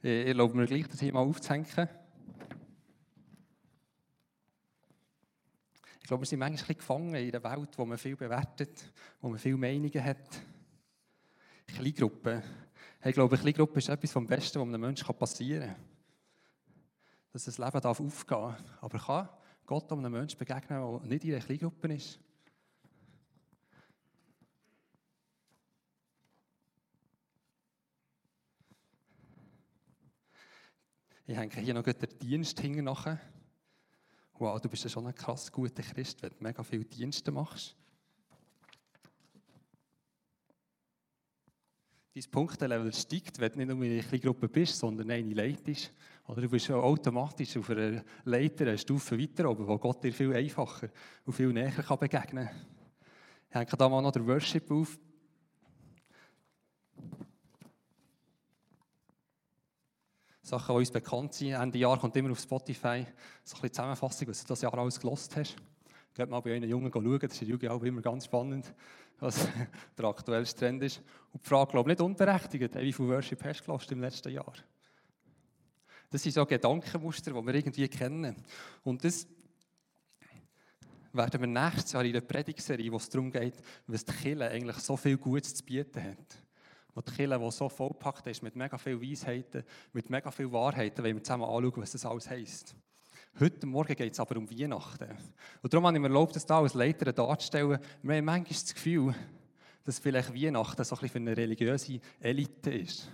ich 0.01 0.27
erlaube 0.29 0.57
mir 0.57 0.67
gleich, 0.67 0.87
das 0.87 1.01
hier 1.01 1.13
mal 1.13 1.21
aufzuhängen. 1.21 1.67
Ich 6.01 6.11
glaube, 6.11 6.23
wir 6.23 6.27
sind 6.27 6.39
manchmal 6.39 6.71
ein 6.71 6.79
gefangen 6.79 7.15
in 7.15 7.35
einer 7.35 7.45
Welt, 7.45 7.77
wo 7.77 7.85
man 7.85 7.99
viel 7.99 8.17
bewertet, 8.17 8.93
wo 9.21 9.29
man 9.29 9.39
viele 9.39 9.57
Meinungen 9.57 10.05
hat. 10.05 10.41
Kleingruppen. 11.67 12.43
Ich 13.05 13.13
glaube, 13.13 13.35
eine 13.35 13.43
Kleingruppe 13.43 13.79
ist 13.79 13.89
etwas 13.89 14.13
vom 14.13 14.27
Besten, 14.27 14.61
was 14.61 14.69
einem 14.69 14.81
Menschen 14.81 15.15
passieren 15.15 15.69
kann. 15.69 15.77
Dass 17.33 17.45
das 17.45 17.59
Leben 17.59 17.85
aufgehen 17.85 18.11
darf. 18.29 18.63
Aber 18.81 18.99
kann 18.99 19.29
Gott 19.67 19.93
einem 19.93 20.13
Menschen 20.13 20.39
begegnen, 20.39 20.81
der 20.81 21.09
nicht 21.09 21.25
in 21.25 21.35
einer 21.35 21.45
Kleingruppe 21.45 21.95
ist? 21.95 22.19
Ich 31.31 31.37
hänge 31.37 31.57
hier 31.57 31.75
noch 31.75 31.83
den 31.83 32.19
Dienst 32.23 32.59
hinten 32.59 32.85
nachher. 32.85 33.21
Wow, 34.39 34.59
du 34.63 34.71
bist 34.71 34.85
ja 34.85 34.89
schon 34.89 35.07
ein 35.07 35.15
krass 35.15 35.53
guter 35.53 35.83
Christ, 35.83 36.23
wenn 36.23 36.31
du 36.31 36.37
mega 36.41 36.63
viele 36.63 36.87
Dienste 36.87 37.31
machst. 37.31 37.77
Dein 42.15 42.31
Punktelevel 42.31 42.95
steigt, 42.95 43.39
wenn 43.41 43.53
du 43.53 43.59
nicht 43.59 43.69
nur 43.69 43.85
in 43.85 44.03
einer 44.03 44.19
Gruppe 44.19 44.49
bist, 44.49 44.79
sondern 44.79 45.11
eine 45.11 45.35
leitest. 45.35 45.93
Oder 46.29 46.41
du 46.41 46.49
bist 46.49 46.71
automatisch 46.71 47.59
auf 47.59 47.69
einer 47.69 48.03
Leiter 48.25 48.67
eine 48.67 48.79
Stufe 48.79 49.21
weiter 49.21 49.51
oben, 49.51 49.67
wo 49.67 49.77
Gott 49.77 50.03
dir 50.03 50.15
viel 50.15 50.35
einfacher 50.35 50.89
und 51.27 51.35
viel 51.35 51.53
näher 51.53 51.85
begegnen 52.01 52.47
kann. 52.47 52.67
Ich 53.51 53.55
hänge 53.55 53.77
da 53.77 53.89
mal 53.91 54.01
noch 54.01 54.13
den 54.13 54.27
Worship 54.27 54.71
auf. 54.71 54.99
Sachen, 60.49 60.75
die 60.75 60.79
uns 60.79 60.91
bekannt 60.91 61.35
sind. 61.35 61.53
Ende 61.53 61.79
Jahr 61.79 61.99
kommt 61.99 62.17
immer 62.17 62.31
auf 62.31 62.41
Spotify 62.41 63.05
so 63.45 63.57
ein 63.57 63.63
bisschen 63.63 63.73
Zusammenfassung, 63.73 64.29
was 64.29 64.41
du 64.41 64.49
das 64.49 64.63
Jahr 64.63 64.77
alles 64.79 64.99
gelost 64.99 65.37
hast. 65.37 65.57
Geht 66.15 66.31
mal 66.31 66.41
bei 66.41 66.57
einem 66.57 66.69
Jungen 66.69 66.91
schauen, 66.93 67.19
das 67.21 67.33
ist 67.33 67.43
in 67.43 67.59
der 67.59 67.73
auch 67.73 67.83
immer 67.83 68.01
ganz 68.01 68.25
spannend, 68.25 68.73
was 69.21 69.47
der 69.99 70.05
aktuellste 70.07 70.59
Trend 70.59 70.83
ist. 70.83 71.03
Und 71.33 71.45
die 71.45 71.49
Frage, 71.49 71.71
glaube 71.71 71.91
ich, 71.91 71.99
nicht 71.99 72.05
unberechtigt, 72.05 72.75
wie 72.75 72.93
viel 72.93 73.09
Worship 73.09 73.45
hast 73.45 73.67
du 73.67 73.95
im 73.95 74.01
letzten 74.01 74.33
Jahr? 74.33 74.55
Das 76.11 76.23
sind 76.23 76.33
so 76.33 76.47
Gedankenmuster, 76.47 77.33
die 77.33 77.47
wir 77.47 77.55
irgendwie 77.55 77.89
kennen. 77.89 78.37
Und 78.83 79.05
das 79.05 79.27
werden 81.13 81.41
wir 81.41 81.47
nächstes 81.47 81.93
Jahr 81.93 82.05
in 82.05 82.15
der 82.15 82.23
Predigserie, 82.23 82.91
wo 82.91 82.97
es 82.97 83.09
darum 83.11 83.31
geht, 83.31 83.55
was 83.87 84.05
die 84.05 84.13
Kirche 84.13 84.49
eigentlich 84.49 84.77
so 84.79 84.97
viel 84.97 85.19
Gutes 85.19 85.55
zu 85.55 85.65
bieten 85.65 86.03
hat. 86.03 86.48
Wo 86.99 87.03
die 87.03 87.13
Kirche, 87.13 87.39
die 87.39 87.51
so 87.53 87.69
vollpackt 87.69 88.27
ist 88.27 88.43
mit 88.43 88.57
mega 88.57 88.77
viel 88.77 89.01
Weisheiten, 89.01 89.63
mit 89.93 90.11
mega 90.11 90.33
viel 90.33 90.51
Wahrheiten, 90.51 91.05
wenn 91.05 91.15
wir 91.15 91.23
zusammen 91.23 91.45
anschauen, 91.45 91.75
was 91.77 91.93
das 91.93 92.05
alles 92.05 92.29
heisst. 92.29 92.75
Heute 93.39 93.69
Morgen 93.69 93.95
geht 93.95 94.15
es 94.15 94.19
aber 94.19 94.37
um 94.37 94.51
Weihnachten. 94.51 95.17
Und 95.63 95.73
darum 95.73 95.87
habe 95.87 95.97
ich 95.97 96.01
mir 96.01 96.09
erlaubt, 96.09 96.35
das 96.35 96.45
hier 96.45 96.57
als 96.57 96.75
Leiter 96.75 97.13
darzustellen. 97.13 97.79
Wir 98.03 98.17
haben 98.17 98.25
manchmal 98.25 98.61
das 98.61 98.75
Gefühl, 98.75 99.15
dass 99.85 100.01
vielleicht 100.01 100.35
Weihnachten 100.35 100.83
so 100.83 100.97
ein 100.97 101.01
bisschen 101.03 101.25
für 101.25 101.31
eine 101.31 101.37
religiöse 101.37 102.01
Elite 102.19 102.73
ist. 102.73 103.09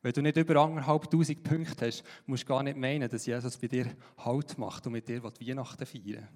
Wenn 0.00 0.12
du 0.12 0.22
nicht 0.22 0.36
über 0.36 0.62
anderthalb 0.62 1.10
tausend 1.10 1.42
Punkte 1.42 1.86
hast, 1.88 2.04
musst 2.24 2.44
du 2.44 2.46
gar 2.46 2.62
nicht 2.62 2.76
meinen, 2.76 3.10
dass 3.10 3.26
Jesus 3.26 3.56
bei 3.56 3.66
dir 3.66 3.96
Halt 4.18 4.56
macht 4.58 4.86
und 4.86 4.92
mit 4.92 5.08
dir 5.08 5.24
Weihnachten 5.24 5.86
feiern 5.86 6.28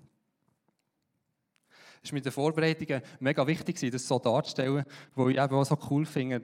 Es 2.03 2.11
war 2.11 2.15
mit 2.17 2.25
den 2.25 2.33
Vorbereitungen 2.33 3.03
mega 3.21 3.47
wichtig, 3.47 3.79
das 3.79 4.09
so 4.09 4.19
darzustellen, 4.19 4.85
weil 5.15 5.31
ich 5.31 5.39
eben 5.39 5.55
auch 5.55 5.65
so 5.65 5.79
cool 5.89 6.05
finde, 6.05 6.43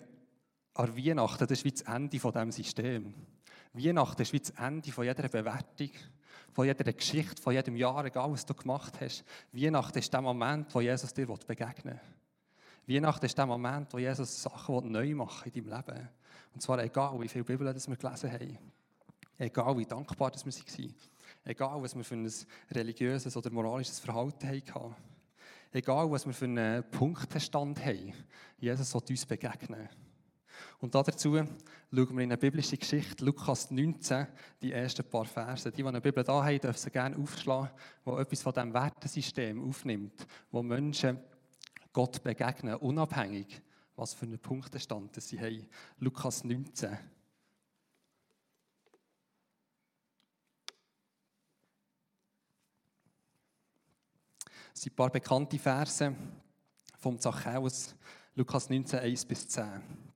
an 0.79 0.97
Weihnachten, 0.97 1.47
das 1.47 1.59
ist 1.59 1.65
wie 1.65 1.73
das 1.73 1.83
Ende 1.83 2.21
von 2.21 2.33
diesem 2.33 2.53
System. 2.53 3.15
Weihnachten 3.73 4.23
ist 4.23 4.33
wie 4.33 4.39
das 4.39 4.51
Ende 4.51 4.93
von 4.93 5.05
jeder 5.05 5.29
Bewertung, 5.29 5.91
von 6.53 6.67
jeder 6.67 6.93
Geschichte, 6.93 7.43
von 7.43 7.53
jedem 7.53 7.77
Jahr, 7.77 8.05
egal 8.05 8.31
was 8.31 8.47
du 8.47 8.55
gemacht 8.55 8.95
hast. 9.01 9.25
Weihnachten 9.53 9.99
ist 9.99 10.13
der 10.13 10.23
Moment, 10.23 10.73
wo 10.73 10.81
Jesus 10.81 11.13
dir 11.13 11.27
begegnen 11.27 12.01
will. 12.87 12.97
Weihnachten 12.97 13.27
ist 13.27 13.37
der 13.37 13.47
Moment, 13.47 13.93
wo 13.93 13.99
Jesus 13.99 14.41
Sachen 14.41 14.93
neu 14.93 15.15
machen 15.15 15.51
in 15.53 15.65
deinem 15.65 15.77
Leben. 15.77 16.09
Und 16.55 16.61
zwar 16.61 16.83
egal, 16.83 17.21
wie 17.21 17.29
viele 17.29 17.45
Bibeln 17.45 17.75
wir 17.75 17.97
gelesen 17.97 18.33
haben. 18.33 18.59
Egal, 19.37 19.79
wie 19.79 19.85
dankbar 19.85 20.33
wir 20.33 20.53
waren. 20.53 20.95
Egal, 21.45 21.83
was 21.83 21.97
wir 21.97 22.05
für 22.05 22.15
ein 22.15 22.31
religiöses 22.71 23.37
oder 23.37 23.51
moralisches 23.51 23.99
Verhalten 23.99 24.49
hatten. 24.49 24.95
Egal, 25.73 26.11
was 26.11 26.25
wir 26.25 26.33
für 26.33 26.47
einen 26.47 26.89
Punktestand 26.91 27.85
haben. 27.85 28.15
Jesus 28.59 28.91
soll 28.91 29.03
uns 29.11 29.27
begegnen. 29.27 29.89
Und 30.81 30.95
dazu 30.95 31.35
schauen 31.35 31.49
wir 31.91 32.05
in 32.05 32.19
eine 32.21 32.37
biblische 32.37 32.77
Geschichte, 32.77 33.25
Lukas 33.25 33.71
19, 33.71 34.29
die 34.63 34.73
ersten 34.73 35.05
paar 35.05 35.25
Verse. 35.25 35.71
Die, 35.71 35.83
die 35.83 35.89
eine 35.89 36.01
Bibel 36.01 36.23
da 36.23 36.45
haben, 36.45 36.61
dürfen 36.61 36.79
sie 36.79 36.91
gerne 36.91 37.17
aufschlagen, 37.17 37.71
wo 38.05 38.17
etwas 38.19 38.43
von 38.43 38.53
diesem 38.53 38.73
Wertesystem 38.73 39.69
aufnimmt, 39.69 40.27
wo 40.53 40.63
Menschen 40.63 41.19
Gott 41.93 42.23
begegnen, 42.23 42.77
unabhängig 42.77 43.61
was 43.97 44.15
für 44.15 44.27
einen 44.27 44.39
Punktestand 44.39 45.21
sie 45.21 45.41
haben. 45.41 45.69
Lukas 45.99 46.45
19. 46.45 46.97
Das 54.73 54.83
sind 54.85 54.93
ein 54.93 54.97
paar 54.97 55.11
bekannte 55.11 55.59
Verse 55.59 56.15
vom 56.97 57.19
Zachäus, 57.19 57.97
Lukas 58.37 58.71
19, 58.71 59.01
1 59.01 59.25
bis 59.25 59.49
10. 59.49 60.08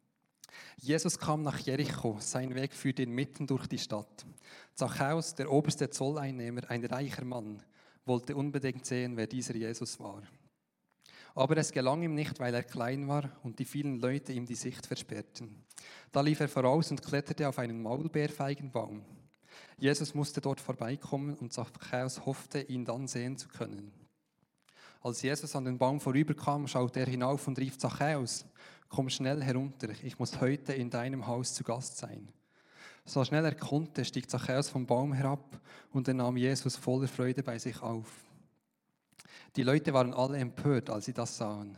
Jesus 0.85 1.17
kam 1.17 1.43
nach 1.43 1.61
Jericho, 1.61 2.17
sein 2.19 2.57
Weg 2.57 2.75
führte 2.75 3.05
ihn 3.05 3.13
mitten 3.13 3.47
durch 3.47 3.69
die 3.69 3.79
Stadt. 3.79 4.27
Zachäus, 4.75 5.33
der 5.37 5.49
oberste 5.49 5.89
Zolleinnehmer, 5.89 6.69
ein 6.69 6.85
reicher 6.85 7.25
Mann, 7.25 7.63
wollte 8.05 8.35
unbedingt 8.35 8.85
sehen, 8.85 9.17
wer 9.17 9.29
dieser 9.29 9.55
Jesus 9.55 10.01
war. 10.01 10.25
Aber 11.37 11.57
es 11.57 11.71
gelang 11.71 12.03
ihm 12.03 12.17
nicht, 12.17 12.41
weil 12.41 12.53
er 12.53 12.65
klein 12.65 13.07
war 13.07 13.31
und 13.45 13.61
die 13.61 13.65
vielen 13.65 14.01
Leute 14.01 14.33
ihm 14.33 14.45
die 14.45 14.57
Sicht 14.57 14.85
versperrten. 14.85 15.65
Da 16.11 16.21
lief 16.21 16.41
er 16.41 16.49
voraus 16.49 16.91
und 16.91 17.01
kletterte 17.01 17.49
auf 17.49 17.61
einen 17.61 17.81
Maulbeerfeigenbaum. 17.81 19.05
Jesus 19.79 20.15
musste 20.15 20.41
dort 20.41 20.61
vorbeikommen 20.61 21.37
und 21.37 21.53
Zachäus 21.53 22.27
hoffte, 22.27 22.61
ihn 22.61 22.85
dann 22.85 23.07
sehen 23.07 23.37
zu 23.39 23.47
können. 23.47 23.93
Als 25.03 25.21
Jesus 25.21 25.57
an 25.57 25.65
den 25.65 25.79
Baum 25.79 26.01
vorüberkam, 26.01 26.69
schaute 26.69 27.01
er 27.01 27.07
hinauf 27.07 27.49
und 27.49 27.59
rief 27.59 27.77
Zachäus, 27.77 28.45
komm 28.89 29.11
schnell 29.11 29.43
herunter, 29.43 29.89
ich 30.05 30.19
muss 30.21 30.41
heute 30.41 30.75
in 30.75 30.91
deinem 30.91 31.27
Haus 31.27 31.55
zu 31.55 31.65
Gast 31.65 31.99
sein. 31.99 32.29
So 33.05 33.25
schnell 33.25 33.45
er 33.45 33.57
konnte, 33.57 34.05
stieg 34.05 34.31
Zachäus 34.31 34.69
vom 34.69 34.87
Baum 34.87 35.13
herab 35.13 35.61
und 35.93 36.07
er 36.07 36.15
nahm 36.15 36.37
Jesus 36.37 36.77
voller 36.77 37.09
Freude 37.09 37.43
bei 37.43 37.59
sich 37.59 37.83
auf. 37.83 38.07
Die 39.57 39.65
Leute 39.65 39.93
waren 39.93 40.15
alle 40.15 40.39
empört, 40.39 40.89
als 40.89 41.07
sie 41.07 41.13
das 41.13 41.37
sahen. 41.37 41.77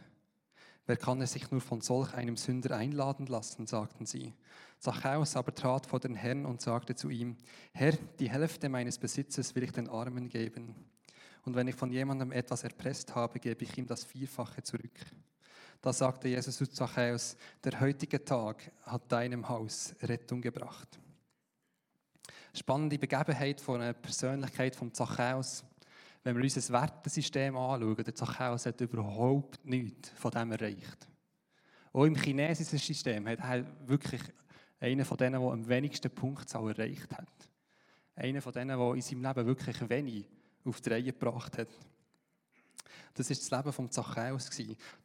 Wer 0.85 0.99
kann 0.99 1.23
es 1.23 1.33
sich 1.33 1.51
nur 1.51 1.63
von 1.63 1.81
solch 1.81 2.13
einem 2.13 2.37
Sünder 2.37 2.77
einladen 2.77 3.25
lassen, 3.25 3.67
sagten 3.67 4.05
sie. 4.05 4.35
Zachäus 4.79 5.35
aber 5.35 5.55
trat 5.55 5.87
vor 5.87 5.99
den 5.99 6.15
Herrn 6.15 6.45
und 6.45 6.61
sagte 6.61 6.95
zu 6.95 7.09
ihm, 7.09 7.39
Herr, 7.73 7.93
die 8.21 8.29
Hälfte 8.29 8.69
meines 8.69 8.99
Besitzes 8.99 9.55
will 9.55 9.63
ich 9.63 9.73
den 9.73 9.89
Armen 9.89 10.29
geben. 10.29 10.75
Und 11.45 11.55
wenn 11.55 11.69
ich 11.69 11.75
von 11.75 11.91
jemandem 11.91 12.33
etwas 12.33 12.65
erpresst 12.65 13.15
habe, 13.15 13.39
gebe 13.39 13.65
ich 13.65 13.77
ihm 13.77 13.87
das 13.87 14.05
Vierfache 14.05 14.63
zurück. 14.63 14.99
Da 15.81 15.93
sagte 15.93 16.29
Jesus 16.29 16.57
zu 16.57 16.67
Zachäus, 16.67 17.37
der 17.63 17.79
heutige 17.81 18.25
Tag 18.25 18.71
hat 18.85 19.13
deinem 19.13 19.49
Haus 19.49 19.95
Rettung 20.03 20.41
gebracht. 20.41 20.99
Spannende 22.55 22.99
Begebenheit 22.99 23.61
von 23.61 23.81
einer 23.81 23.93
Persönlichkeit 23.93 24.75
von 24.77 24.95
Zachäus 24.95 25.65
wenn 26.25 26.37
wir 26.37 26.43
uns 26.43 26.55
das 26.55 26.73
Wertesystem 26.73 27.55
anschauen, 27.55 28.03
der 28.03 28.15
Zachäus 28.15 28.65
hat 28.65 28.81
überhaupt 28.81 29.65
nichts 29.65 30.09
von 30.17 30.31
dem 30.31 30.53
erreicht. 30.53 31.07
Auch 31.93 32.05
im 32.05 32.17
chinesischen 32.17 32.79
System 32.79 33.29
hat 33.29 33.41
er 33.41 33.65
wirklich 33.87 34.23
einer 34.81 35.05
von 35.05 35.19
denen, 35.19 35.41
der 35.41 35.53
am 35.53 35.69
wenigsten 35.69 36.11
Punktzahl 36.11 36.71
erreicht 36.71 37.13
hat. 37.13 37.29
Einer 38.17 38.41
von 38.41 38.53
denen, 38.55 38.79
der 38.79 38.95
in 38.95 39.03
seinem 39.03 39.23
Leben 39.23 39.47
wirklich 39.47 39.89
wenig 39.89 40.27
auf 40.65 40.81
die 40.81 40.91
Reihe 40.91 41.05
gebracht 41.05 41.59
hat. 41.59 41.69
Das 43.15 43.31
war 43.31 43.37
das 43.37 43.51
Leben 43.51 43.73
von 43.73 43.91
Zachäus. 43.91 44.51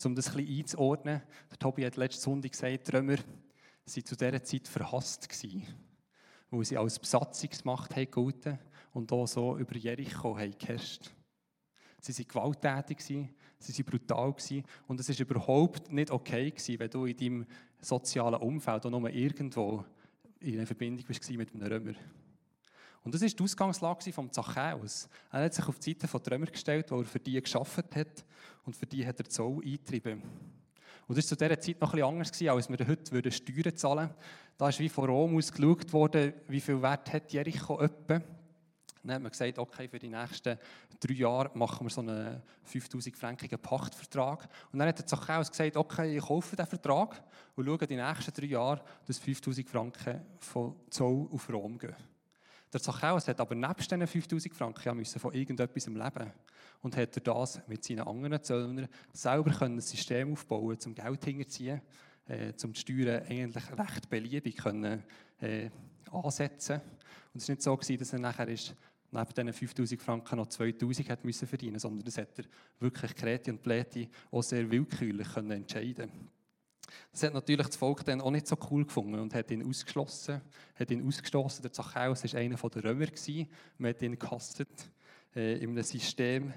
Um 0.04 0.16
das 0.16 0.30
ein 0.30 0.36
bisschen 0.36 0.60
einzuordnen, 0.60 1.22
der 1.52 1.60
Tobi 1.60 1.86
hat 1.86 1.96
letzte 1.96 2.22
Sonntag 2.22 2.52
gesagt, 2.52 2.88
die 2.88 2.92
Römer 2.92 3.18
waren 3.18 4.06
zu 4.06 4.16
dieser 4.16 4.44
Zeit 4.44 4.68
verhasst, 4.68 5.28
weil 6.50 6.66
sie 6.66 6.78
als 6.78 7.00
Besatzungsmacht 7.00 7.94
gelten 7.94 8.60
und 8.94 9.12
auch 9.12 9.28
so 9.28 9.58
über 9.58 9.76
Jericho 9.76 10.34
geherrscht. 10.34 11.12
Sie 12.02 12.14
waren 12.14 12.28
gewalttätig, 12.28 13.02
sie 13.02 13.30
waren 13.60 13.86
brutal 13.86 14.36
und 14.88 15.00
es 15.00 15.10
war 15.10 15.20
überhaupt 15.20 15.92
nicht 15.92 16.12
okay, 16.12 16.54
wenn 16.78 16.90
du 16.90 17.06
in 17.06 17.18
deinem 17.18 17.46
sozialen 17.82 18.42
Umfeld 18.42 18.86
auch 18.86 18.90
nur 18.90 19.10
irgendwo 19.10 19.86
in 20.40 20.66
Verbindung 20.66 21.08
warst 21.08 21.30
mit 21.32 21.54
einem 21.54 21.68
Römer. 21.68 21.94
Und 23.04 23.14
das 23.14 23.22
war 23.22 23.30
die 23.30 23.44
Ausgangslage 23.44 24.12
von 24.12 24.32
Zachäus. 24.32 25.08
Er 25.32 25.44
hat 25.46 25.54
sich 25.54 25.68
auf 25.68 25.80
die 25.80 25.92
Seite 25.92 26.20
der 26.20 26.32
Römer 26.34 26.48
gestellt, 26.48 26.92
wo 26.92 27.00
er 27.00 27.06
für 27.06 27.20
die 27.20 27.42
geschafft 27.42 27.96
hat 27.96 28.26
und 28.66 28.76
für 28.76 28.86
die 28.86 29.06
hat 29.06 29.20
er 29.20 29.30
Zoll 29.30 29.62
eingetrieben. 29.64 30.22
Und 31.08 31.18
das 31.18 31.26
war 31.26 31.38
zu 31.38 31.44
dieser 31.44 31.60
Zeit 31.60 31.82
noch 31.82 31.94
etwas 31.94 32.08
anders, 32.08 32.42
als 32.42 32.70
wir 32.70 32.88
heute 32.88 33.32
Steuern 33.32 33.76
zahlen 33.76 34.10
würden. 34.10 34.16
Da 34.58 34.70
ist 34.70 34.80
wie 34.80 34.90
von 34.90 35.10
Rom 35.10 35.38
aus 35.38 35.52
geschaut 35.52 35.92
worden, 35.94 36.34
wie 36.48 36.60
viel 36.60 36.82
Wert 36.82 37.12
hat 37.12 37.32
Jericho 37.32 37.80
etwa. 37.80 38.22
Dann 39.02 39.16
hat 39.16 39.22
man 39.22 39.32
gesagt, 39.32 39.58
okay, 39.58 39.88
für 39.88 39.98
die 39.98 40.10
nächsten 40.10 40.60
drei 41.00 41.14
Jahre 41.14 41.50
machen 41.54 41.88
wir 41.88 41.90
so 41.90 42.02
einen 42.02 42.42
5000 42.64 43.16
frankigen 43.16 43.58
Pachtvertrag. 43.58 44.50
Und 44.72 44.80
dann 44.80 44.88
hat 44.90 45.00
der 45.00 45.08
Zachäus 45.08 45.50
gesagt, 45.50 45.78
okay, 45.78 46.18
ich 46.18 46.24
kaufe 46.24 46.56
den 46.56 46.66
Vertrag 46.66 47.24
und 47.56 47.66
schaue 47.66 47.88
die 47.88 47.96
nächsten 47.96 48.34
drei 48.34 48.48
Jahre, 48.48 48.84
dass 49.08 49.18
5000 49.18 49.70
Franken 49.70 50.22
von 50.38 50.76
Zoll 50.90 51.28
auf 51.32 51.50
Rom 51.50 51.78
gehen. 51.78 51.96
Der 52.72 52.82
Zachäus 52.82 53.28
hat 53.28 53.40
aber 53.40 53.56
nebst 53.56 53.90
diesen 53.90 54.06
5000 54.06 54.54
Franken 54.54 54.98
müssen 54.98 55.20
von 55.20 55.34
irgendetwas 55.34 55.88
im 55.88 55.96
Leben 55.96 56.32
und 56.82 56.96
hat 56.96 57.18
er 57.18 57.22
das 57.22 57.62
mit 57.68 57.84
seinen 57.84 58.02
anderen 58.02 58.44
Zöllnern 58.44 58.88
selber 59.12 59.62
ein 59.64 59.80
System 59.80 60.34
aufbauen, 60.34 60.80
zum 60.80 60.94
Geld 60.94 61.26
hinterziehen, 61.26 61.82
äh, 62.28 62.54
zum 62.54 62.74
die 62.74 62.80
Steuern 62.80 63.24
eigentlich 63.28 63.64
recht 63.78 64.10
beliebig 64.10 64.58
können, 64.58 65.04
äh, 65.42 65.70
ansetzen. 66.12 66.82
Und 67.34 67.42
es 67.42 67.48
war 67.48 67.54
nicht 67.54 67.64
so, 67.64 67.76
gewesen, 67.76 67.98
dass 67.98 68.14
er 68.14 68.20
nachher 68.20 68.48
ist, 68.48 68.76
neben 69.12 69.34
diesen 69.34 69.54
5000 69.54 70.02
Franken 70.02 70.36
noch 70.38 70.48
2000 70.48 71.10
hat 71.10 71.26
müssen 71.26 71.48
verdienen 71.48 71.80
sondern 71.80 72.06
das 72.06 72.18
hat 72.20 72.38
er 72.38 72.46
wirklich 72.80 73.16
Kreti 73.16 73.50
und 73.50 73.64
Pläti 73.64 74.08
auch 74.32 74.44
sehr 74.44 74.70
willkürlich 74.70 75.34
können 75.34 75.52
entscheiden 75.52 76.12
Das 77.12 77.24
hat 77.24 77.34
natürlich 77.34 77.66
das 77.66 77.76
Volk 77.76 78.04
dann 78.06 78.22
auch 78.22 78.32
nicht 78.32 78.48
so 78.48 78.58
cool 78.70 78.86
gefunden 78.86 79.20
und 79.20 79.34
hat 79.34 79.52
ihn 79.52 79.68
ausgeschlossen, 79.68 80.42
hat 80.76 80.92
ihn 80.92 81.06
ausgestoßen. 81.06 81.62
Der 81.62 81.72
Zachäus 81.72 82.24
war 82.24 82.40
einer 82.40 82.56
der 82.56 82.84
Römer, 82.84 83.08
man 83.78 83.90
hat 83.90 84.02
ihn 84.02 84.18
gehastet 84.18 84.90
äh, 85.36 85.58
in 85.58 85.72
einem 85.72 85.84
System, 85.84 86.54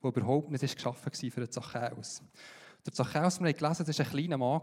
das 0.00 0.16
überhaupt 0.16 0.50
nicht 0.50 0.74
geschaffen 0.74 1.12
war 1.12 1.30
für 1.30 1.40
den 1.40 1.50
Zachäus. 1.50 2.22
Der 2.86 2.92
Zachäus, 2.92 3.40
wir 3.40 3.48
haben 3.48 3.56
gelesen, 3.56 3.84
das 3.86 3.98
war 3.98 4.06
ein 4.06 4.12
kleiner 4.12 4.38
Mann. 4.38 4.62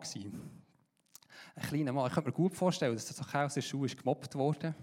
ein 1.55 1.63
kleiner 1.67 1.93
Mann. 1.93 2.07
Ich 2.07 2.13
könnte 2.13 2.29
mir 2.29 2.35
gut 2.35 2.55
vorstellen, 2.55 2.93
dass 2.93 3.05
der 3.05 3.15
Zachäus 3.15 3.55
in 3.55 3.61
der 3.61 3.67
Schule 3.67 3.89
gemobbt 3.89 4.35
wurde, 4.35 4.75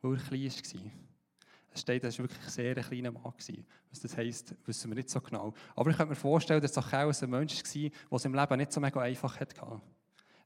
weil 0.00 0.14
er 0.14 0.18
klein 0.18 0.50
war. 0.50 1.11
Steht, 1.74 2.04
dass 2.04 2.18
er 2.18 2.24
wirklich 2.24 2.44
ein 2.44 2.50
sehr 2.50 2.74
kleiner 2.74 3.10
Mann 3.10 3.24
war. 3.24 3.34
Was 3.90 4.00
das 4.00 4.16
heisst, 4.16 4.54
wissen 4.66 4.90
wir 4.90 4.96
nicht 4.96 5.10
so 5.10 5.20
genau. 5.20 5.54
Aber 5.74 5.90
ich 5.90 5.96
könnte 5.96 6.10
mir 6.10 6.16
vorstellen, 6.16 6.60
dass 6.60 6.72
Zachäus 6.72 7.22
ein 7.22 7.30
Mensch 7.30 7.62
war, 7.62 7.72
der 7.72 7.90
es 8.10 8.24
im 8.24 8.34
Leben 8.34 8.56
nicht 8.58 8.72
so 8.72 8.80
mega 8.80 9.00
einfach 9.00 9.40
hatte. 9.40 9.80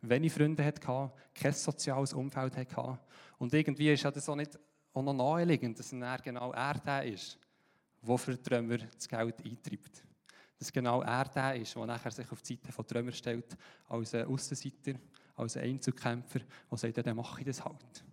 Wenig 0.02 0.32
Freunde 0.32 0.64
hatte, 0.64 1.10
kein 1.34 1.52
soziales 1.52 2.12
Umfeld 2.12 2.56
hatte. 2.56 2.98
Und 3.38 3.52
irgendwie 3.52 3.92
ist 3.92 4.04
das 4.04 4.28
auch 4.28 4.36
nicht 4.36 4.58
auch 4.96 5.02
noch 5.02 5.12
naheliegend, 5.12 5.78
dass 5.78 5.92
er 5.92 6.18
genau 6.18 6.52
er 6.52 6.74
der 6.74 7.04
ist, 7.04 7.38
der 8.02 8.18
für 8.18 8.42
Trümmer 8.42 8.78
das 8.78 9.08
Geld 9.08 9.44
eintreibt. 9.44 10.04
Dass 10.58 10.72
genau 10.72 11.02
er 11.02 11.24
der 11.24 11.56
ist, 11.56 11.74
der 11.74 11.86
nachher 11.86 12.10
sich 12.10 12.30
auf 12.32 12.40
die 12.40 12.54
Seite 12.54 12.72
von 12.72 12.86
Trümmer 12.86 13.12
stellt, 13.12 13.56
als 13.88 14.14
ein 14.14 14.26
Aussenseiter, 14.26 14.98
als 15.34 15.56
ein 15.56 15.64
Einzelkämpfer, 15.64 16.40
der 16.70 16.78
sagt, 16.78 17.06
dann 17.06 17.16
mache 17.16 17.40
ich 17.40 17.46
das 17.46 17.62
halt. 17.62 18.04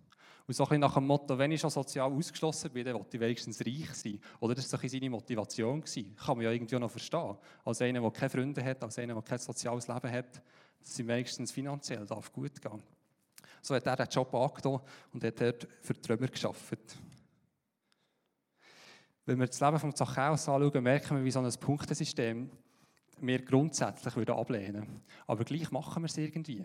Und 0.46 0.54
so 0.54 0.66
ein 0.68 0.80
nach 0.80 0.94
dem 0.94 1.06
Motto, 1.06 1.38
wenn 1.38 1.52
ich 1.52 1.60
schon 1.60 1.70
sozial 1.70 2.12
ausgeschlossen 2.12 2.70
bin, 2.70 2.84
dann 2.84 2.96
will 2.96 3.06
ich 3.10 3.20
wenigstens 3.20 3.60
reich 3.64 3.94
sein. 3.94 4.20
Oder 4.40 4.54
das 4.54 4.70
war 4.70 4.88
seine 4.88 5.08
Motivation. 5.08 5.80
Gewesen. 5.80 6.14
Kann 6.16 6.36
man 6.36 6.44
ja 6.44 6.52
irgendwie 6.52 6.78
noch 6.78 6.90
verstehen. 6.90 7.36
Als 7.64 7.80
einer, 7.80 8.00
der 8.00 8.10
keine 8.10 8.30
Freunde 8.30 8.62
hat, 8.62 8.82
als 8.82 8.98
einer, 8.98 9.14
der 9.14 9.22
kein 9.22 9.38
soziales 9.38 9.88
Leben 9.88 10.10
hat, 10.10 10.42
dass 10.80 10.98
ihm 10.98 11.08
wenigstens 11.08 11.50
finanziell 11.50 12.04
darf 12.04 12.30
gut 12.30 12.60
gehen 12.60 12.82
So 13.62 13.74
hat 13.74 13.86
er 13.86 13.96
den 13.96 14.08
Job 14.08 14.34
angetan 14.34 14.80
und 15.14 15.24
hat 15.24 15.40
dort 15.40 15.66
für 15.80 15.98
Trümmer 15.98 16.28
gearbeitet. 16.28 16.98
Wenn 19.24 19.40
wir 19.40 19.46
das 19.46 19.60
Leben 19.60 19.78
von 19.78 19.94
Zachäus 19.94 20.46
anschauen, 20.46 20.82
merken 20.82 21.16
wir, 21.16 21.24
wie 21.24 21.30
so 21.30 21.40
ein 21.40 21.50
Punktesystem 21.58 22.50
wir 23.20 23.42
grundsätzlich 23.42 24.28
ablehnen 24.28 24.74
würden. 24.74 25.02
Aber 25.26 25.44
gleich 25.44 25.70
machen 25.70 26.02
wir 26.02 26.08
es 26.08 26.18
irgendwie. 26.18 26.62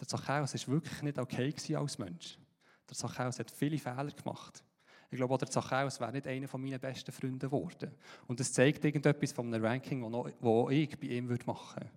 Der 0.00 0.08
Zachäus 0.08 0.54
war 0.54 0.74
wirklich 0.74 1.02
nicht 1.02 1.18
okay 1.18 1.54
als 1.76 1.98
Mensch. 1.98 2.38
Der 2.88 2.96
Zachäus 2.96 3.38
hat 3.38 3.50
viele 3.50 3.78
Fehler 3.78 4.10
gemacht. 4.10 4.62
Ich 5.10 5.16
glaube, 5.16 5.34
auch 5.34 5.38
der 5.38 5.48
Zachäus 5.48 6.00
wäre 6.00 6.12
nicht 6.12 6.26
einer 6.26 6.48
meiner 6.58 6.78
besten 6.78 7.12
Freunde 7.12 7.46
geworden. 7.46 7.94
Und 8.26 8.40
das 8.40 8.52
zeigt 8.52 8.84
irgendetwas 8.84 9.32
von 9.32 9.46
einem 9.46 9.64
Ranking, 9.64 10.02
das 10.10 10.72
ich 10.72 10.98
bei 10.98 11.06
ihm 11.06 11.26
machen 11.46 11.82
würde. 11.82 11.90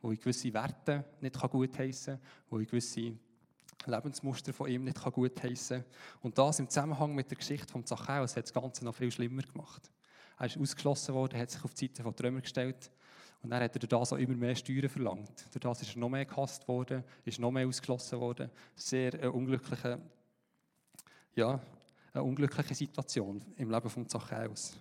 Wo 0.00 0.12
ich 0.12 0.20
gewisse 0.20 0.52
Werte 0.52 1.04
nicht 1.20 1.40
gutheissen 1.40 2.14
kann, 2.16 2.26
wo 2.50 2.58
ich 2.58 2.68
gewisse 2.68 3.16
Lebensmuster 3.86 4.52
von 4.52 4.68
ihm 4.68 4.84
nicht 4.84 5.02
gutheissen 5.02 5.82
kann. 5.82 5.92
Und 6.20 6.38
das 6.38 6.58
im 6.58 6.68
Zusammenhang 6.68 7.14
mit 7.14 7.30
der 7.30 7.38
Geschichte 7.38 7.72
von 7.72 7.84
Zachäus 7.84 8.36
hat 8.36 8.44
das 8.44 8.52
Ganze 8.52 8.84
noch 8.84 8.94
viel 8.94 9.10
schlimmer 9.10 9.42
gemacht. 9.42 9.90
Er 10.38 10.46
ist 10.46 10.58
ausgeschlossen 10.58 11.14
worden, 11.14 11.40
hat 11.40 11.50
sich 11.50 11.64
auf 11.64 11.74
die 11.74 11.86
Seite 11.86 12.02
von 12.02 12.14
Trümmer 12.14 12.42
gestellt 12.42 12.90
und 13.42 13.50
dann 13.50 13.62
hat 13.62 13.74
er 13.76 13.78
durch 13.78 13.88
das 13.88 14.12
auch 14.12 14.16
immer 14.16 14.34
mehr 14.34 14.54
Steuern 14.54 14.88
verlangt. 14.88 15.46
Durch 15.52 15.60
das 15.60 15.82
ist 15.82 15.94
er 15.94 16.00
noch 16.00 16.08
mehr 16.08 16.24
gehasst 16.24 16.66
worden, 16.66 17.04
ist 17.24 17.38
noch 17.38 17.50
mehr 17.50 17.66
ausgeschlossen 17.66 18.18
worden. 18.18 18.50
Sehr 18.74 19.14
eine 19.14 19.30
unglückliche, 19.30 20.00
ja, 21.36 21.60
eine 22.12 22.22
unglückliche 22.22 22.74
Situation 22.74 23.40
im 23.56 23.70
Leben 23.70 23.88
von 23.88 24.08
Zachäus. 24.08 24.76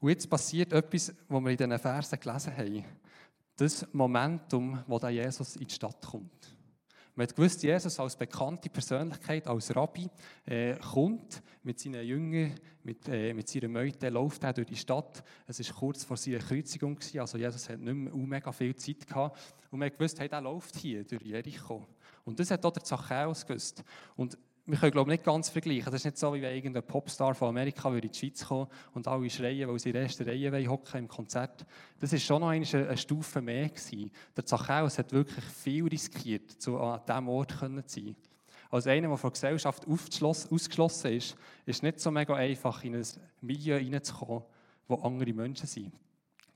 Und 0.00 0.10
jetzt 0.10 0.28
passiert 0.28 0.72
etwas, 0.72 1.12
was 1.28 1.42
wir 1.42 1.50
in 1.50 1.56
diesen 1.56 1.78
Versen 1.78 2.20
gelesen 2.20 2.56
haben. 2.56 2.84
Das 3.56 3.86
Momentum, 3.92 4.82
wo 4.86 4.98
Jesus 5.08 5.56
in 5.56 5.66
die 5.66 5.74
Stadt 5.74 6.04
kommt. 6.06 6.55
Man 7.16 7.26
hat 7.26 7.34
gewusst, 7.34 7.62
Jesus 7.62 7.98
als 7.98 8.14
bekannte 8.14 8.68
Persönlichkeit, 8.68 9.46
als 9.48 9.74
Rabbi, 9.74 10.06
äh, 10.44 10.76
kommt 10.76 11.42
mit 11.62 11.80
seinen 11.80 12.06
Jüngern, 12.06 12.52
mit, 12.84 13.08
äh, 13.08 13.32
mit 13.32 13.48
seiner 13.48 13.68
Meute, 13.68 14.10
läuft 14.10 14.44
er 14.44 14.52
durch 14.52 14.66
die 14.66 14.76
Stadt. 14.76 15.24
Es 15.46 15.66
war 15.66 15.78
kurz 15.78 16.04
vor 16.04 16.18
seiner 16.18 16.40
Kreuzigung, 16.40 16.94
gewesen, 16.94 17.20
also 17.20 17.38
Jesus 17.38 17.70
hat 17.70 17.80
nicht 17.80 17.94
mehr 17.94 18.14
mega 18.14 18.52
viel 18.52 18.76
Zeit 18.76 19.06
gehabt. 19.06 19.38
Und 19.70 19.78
man 19.78 19.86
hat 19.86 19.98
gewusst, 19.98 20.20
hey, 20.20 20.28
der 20.28 20.42
läuft 20.42 20.76
hier 20.76 21.04
durch 21.04 21.22
Jericho. 21.22 21.86
Und 22.26 22.38
das 22.38 22.50
hat 22.50 22.66
auch 22.66 22.72
der 22.72 22.84
Zachäus 22.84 23.46
gewusst. 23.46 23.82
Und 24.14 24.36
wir 24.66 24.78
können 24.78 24.92
glaube 24.92 25.10
ich, 25.10 25.18
nicht 25.18 25.24
ganz 25.24 25.48
vergleichen. 25.48 25.84
Das 25.84 25.94
ist 25.94 26.04
nicht 26.04 26.18
so, 26.18 26.34
wie 26.34 26.42
wenn 26.42 26.54
irgendein 26.54 26.82
Popstar 26.82 27.34
von 27.34 27.48
Amerika 27.48 27.90
würde 27.92 28.08
in 28.08 28.12
die 28.12 28.18
Schweiz 28.18 28.44
kommen 28.44 28.66
und 28.94 29.06
alle 29.06 29.30
schreien, 29.30 29.68
weil 29.68 29.78
sie 29.78 29.90
in 29.90 29.92
der 29.92 30.02
ersten 30.02 30.28
Reihe 30.28 30.68
hocken 30.68 30.98
im 30.98 31.08
Konzert. 31.08 31.64
Das 32.00 32.10
war 32.10 32.18
schon 32.18 32.40
noch 32.40 32.48
eine, 32.48 32.66
eine 32.66 32.96
Stufe 32.96 33.40
mehr 33.40 33.68
gewesen. 33.68 34.10
Der 34.36 34.44
Zachäus 34.44 34.98
hat 34.98 35.12
wirklich 35.12 35.44
viel 35.44 35.86
riskiert, 35.86 36.66
um 36.66 36.76
an 36.76 37.00
diesem 37.06 37.28
Ort 37.28 37.52
zu 37.52 37.82
sein. 37.86 38.16
Als 38.68 38.88
einer, 38.88 39.08
der 39.08 39.16
von 39.16 39.30
der 39.30 39.34
Gesellschaft 39.34 39.86
ausgeschlossen 39.86 41.12
ist, 41.12 41.36
ist 41.64 41.76
es 41.76 41.82
nicht 41.82 42.00
so 42.00 42.10
mega 42.10 42.34
einfach, 42.34 42.82
in 42.82 42.96
ein 42.96 43.06
Milieu 43.40 43.78
hineinzukommen, 43.78 44.42
wo 44.88 44.96
andere 44.96 45.32
Menschen 45.32 45.68
sind. 45.68 45.92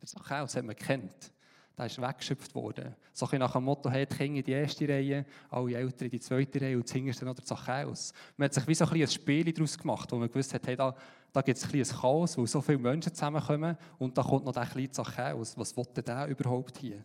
Der 0.00 0.08
Zachäus 0.08 0.56
hat 0.56 0.64
man 0.64 0.74
kennt 0.74 1.32
der 1.80 1.86
ist 1.86 2.00
weggeschöpft 2.00 2.54
worden. 2.54 2.94
So 3.12 3.26
ein 3.30 3.38
nach 3.38 3.52
dem 3.52 3.64
Motto, 3.64 3.90
hey, 3.90 4.04
die 4.04 4.14
Kinder 4.14 4.38
in 4.38 4.44
die 4.44 4.52
erste 4.52 4.86
Reihe, 4.86 5.24
alle 5.48 5.74
Eltern 5.74 6.06
in 6.06 6.10
die 6.10 6.20
zweite 6.20 6.60
Reihe 6.60 6.76
und 6.76 6.84
das 6.84 6.92
hinterste 6.92 7.24
noch 7.24 7.34
der 7.34 7.44
Zachäus. 7.44 8.12
Man 8.36 8.44
hat 8.44 8.54
sich 8.54 8.66
wie 8.66 8.74
so 8.74 8.84
ein, 8.84 9.00
ein 9.00 9.08
Spiel 9.08 9.50
daraus 9.50 9.78
gemacht, 9.78 10.12
wo 10.12 10.16
man 10.16 10.28
gewusst 10.28 10.52
hat, 10.52 10.66
hey, 10.66 10.76
da, 10.76 10.94
da 11.32 11.40
gibt 11.40 11.56
es 11.56 11.64
ein, 11.64 11.80
ein 11.80 12.00
Chaos, 12.00 12.36
weil 12.36 12.46
so 12.46 12.60
viele 12.60 12.78
Menschen 12.78 13.14
zusammenkommen 13.14 13.78
und 13.98 14.16
da 14.18 14.22
kommt 14.22 14.44
noch 14.44 14.52
der 14.52 14.66
kleine 14.66 14.90
Zachäus. 14.90 15.56
Was 15.56 15.74
will 15.74 15.86
denn 15.96 16.04
der 16.04 16.26
überhaupt 16.26 16.76
hier? 16.76 17.02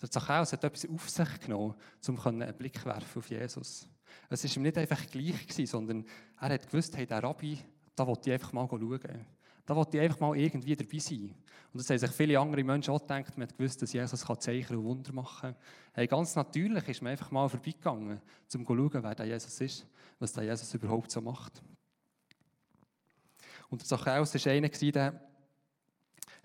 Der 0.00 0.10
Zachäus 0.10 0.52
hat 0.52 0.62
etwas 0.62 0.88
auf 0.88 1.10
sich 1.10 1.40
genommen, 1.40 1.74
um 2.06 2.20
einen 2.26 2.54
Blick 2.56 2.84
werfen 2.84 3.18
auf 3.18 3.28
Jesus. 3.28 3.88
Es 4.30 4.44
war 4.44 4.56
ihm 4.56 4.62
nicht 4.62 4.78
einfach 4.78 5.04
gleich, 5.08 5.68
sondern 5.68 6.04
er 6.40 6.50
hat 6.50 6.70
gewusst, 6.70 6.96
hey, 6.96 7.06
der 7.06 7.24
Rabbi, 7.24 7.58
da 7.96 8.06
wollte 8.06 8.30
ich 8.30 8.34
einfach 8.34 8.52
mal 8.52 8.68
schauen. 8.68 9.26
Da 9.64 9.74
wollte 9.74 9.96
ich 9.96 10.02
einfach 10.04 10.20
mal 10.20 10.36
irgendwie 10.36 10.76
dabei 10.76 10.98
sein. 10.98 11.34
Und 11.72 11.80
das 11.80 11.90
haben 11.90 11.98
sich 11.98 12.10
viele 12.12 12.38
andere 12.38 12.62
Menschen 12.62 12.94
auch 12.94 13.00
gedacht, 13.00 13.36
man 13.36 13.48
hat 13.48 13.58
gewusst, 13.58 13.82
dass 13.82 13.92
Jesus 13.92 14.24
Zeichen 14.38 14.76
und 14.76 14.84
Wunder 14.84 15.12
machen 15.12 15.54
kann. 15.54 15.56
Hey, 15.92 16.06
ganz 16.06 16.36
natürlich 16.36 16.88
ist 16.88 17.02
man 17.02 17.12
einfach 17.12 17.30
mal 17.32 17.48
vorbeigegangen, 17.48 18.12
um 18.12 18.20
zu 18.46 18.58
schauen, 18.64 19.02
wer 19.02 19.14
der 19.14 19.26
Jesus 19.26 19.60
ist, 19.60 19.86
was 20.20 20.32
der 20.32 20.44
Jesus 20.44 20.72
überhaupt 20.74 21.10
so 21.10 21.20
macht. 21.20 21.60
Und 23.68 23.80
der 23.82 23.88
Zachäus 23.88 24.34
war 24.34 24.52
einer, 24.52 24.68
der 24.68 25.20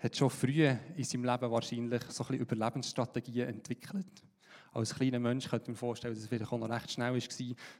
hat 0.00 0.16
schon 0.16 0.30
früh 0.30 0.66
in 0.66 1.04
seinem 1.04 1.24
Leben 1.24 1.50
wahrscheinlich 1.50 2.02
so 2.08 2.24
ein 2.24 2.28
bisschen 2.28 2.40
Überlebensstrategien 2.40 3.48
entwickelt. 3.48 4.24
Als 4.72 4.94
kleiner 4.94 5.20
Mensch 5.20 5.48
könnte 5.48 5.70
man 5.70 5.76
vorstellen, 5.76 6.14
dass 6.14 6.24
es 6.24 6.28
vielleicht 6.28 6.50
auch 6.50 6.58
noch 6.58 6.68
recht 6.68 6.90
schnell 6.90 7.14
war, 7.14 7.20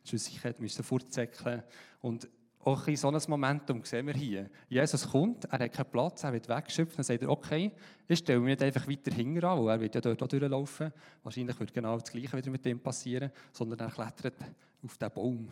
sonst 0.04 0.28
ich 0.28 0.44
hätte 0.44 0.82
fortzäckeln 0.84 1.64
und 2.00 2.28
auch 2.64 2.86
in 2.86 2.96
so 2.96 3.08
einem 3.08 3.20
Momentum 3.28 3.84
sehen 3.84 4.06
wir 4.06 4.14
hier. 4.14 4.48
Jesus 4.68 5.08
kommt, 5.08 5.44
er 5.46 5.58
hat 5.58 5.72
keinen 5.72 5.90
Platz, 5.90 6.22
er 6.22 6.32
wird 6.32 6.48
weggeschöpft, 6.48 6.96
dann 6.96 7.04
sagt 7.04 7.22
er, 7.22 7.28
okay, 7.28 7.72
ich 8.06 8.18
stelle 8.20 8.40
mich 8.40 8.50
nicht 8.50 8.62
einfach 8.62 8.88
weiter 8.88 9.12
hinten 9.12 9.44
an, 9.44 9.64
weil 9.64 9.76
er 9.76 9.80
wird 9.80 9.94
ja 9.96 10.00
dort 10.00 10.22
auch 10.22 10.28
durchlaufen. 10.28 10.92
Wahrscheinlich 11.22 11.58
wird 11.58 11.74
genau 11.74 11.98
das 11.98 12.10
Gleiche 12.10 12.36
wieder 12.36 12.50
mit 12.50 12.64
dem 12.64 12.78
passieren, 12.78 13.32
sondern 13.52 13.80
er 13.80 13.90
klettert 13.90 14.36
auf 14.82 14.96
den 14.96 15.10
Baum. 15.10 15.48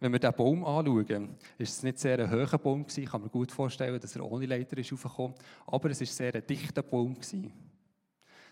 Wenn 0.00 0.12
wir 0.12 0.20
diesen 0.20 0.36
Baum 0.36 0.64
anschauen, 0.64 1.36
ist 1.58 1.78
es 1.78 1.82
nicht 1.82 1.98
sehr 1.98 2.20
ein 2.20 2.30
hoher 2.30 2.58
Baum 2.58 2.86
gewesen. 2.86 3.06
Kann 3.06 3.22
mir 3.22 3.28
gut 3.28 3.50
vorstellen, 3.50 3.98
dass 3.98 4.14
er 4.14 4.24
ohne 4.24 4.46
Leiter 4.46 4.78
ist 4.78 4.92
raufgekommen, 4.92 5.34
aber 5.66 5.90
es 5.90 6.00
ist 6.00 6.16
sehr 6.16 6.32
ein 6.34 6.46
dichter 6.46 6.82
Baum 6.82 7.14
gewesen. 7.14 7.52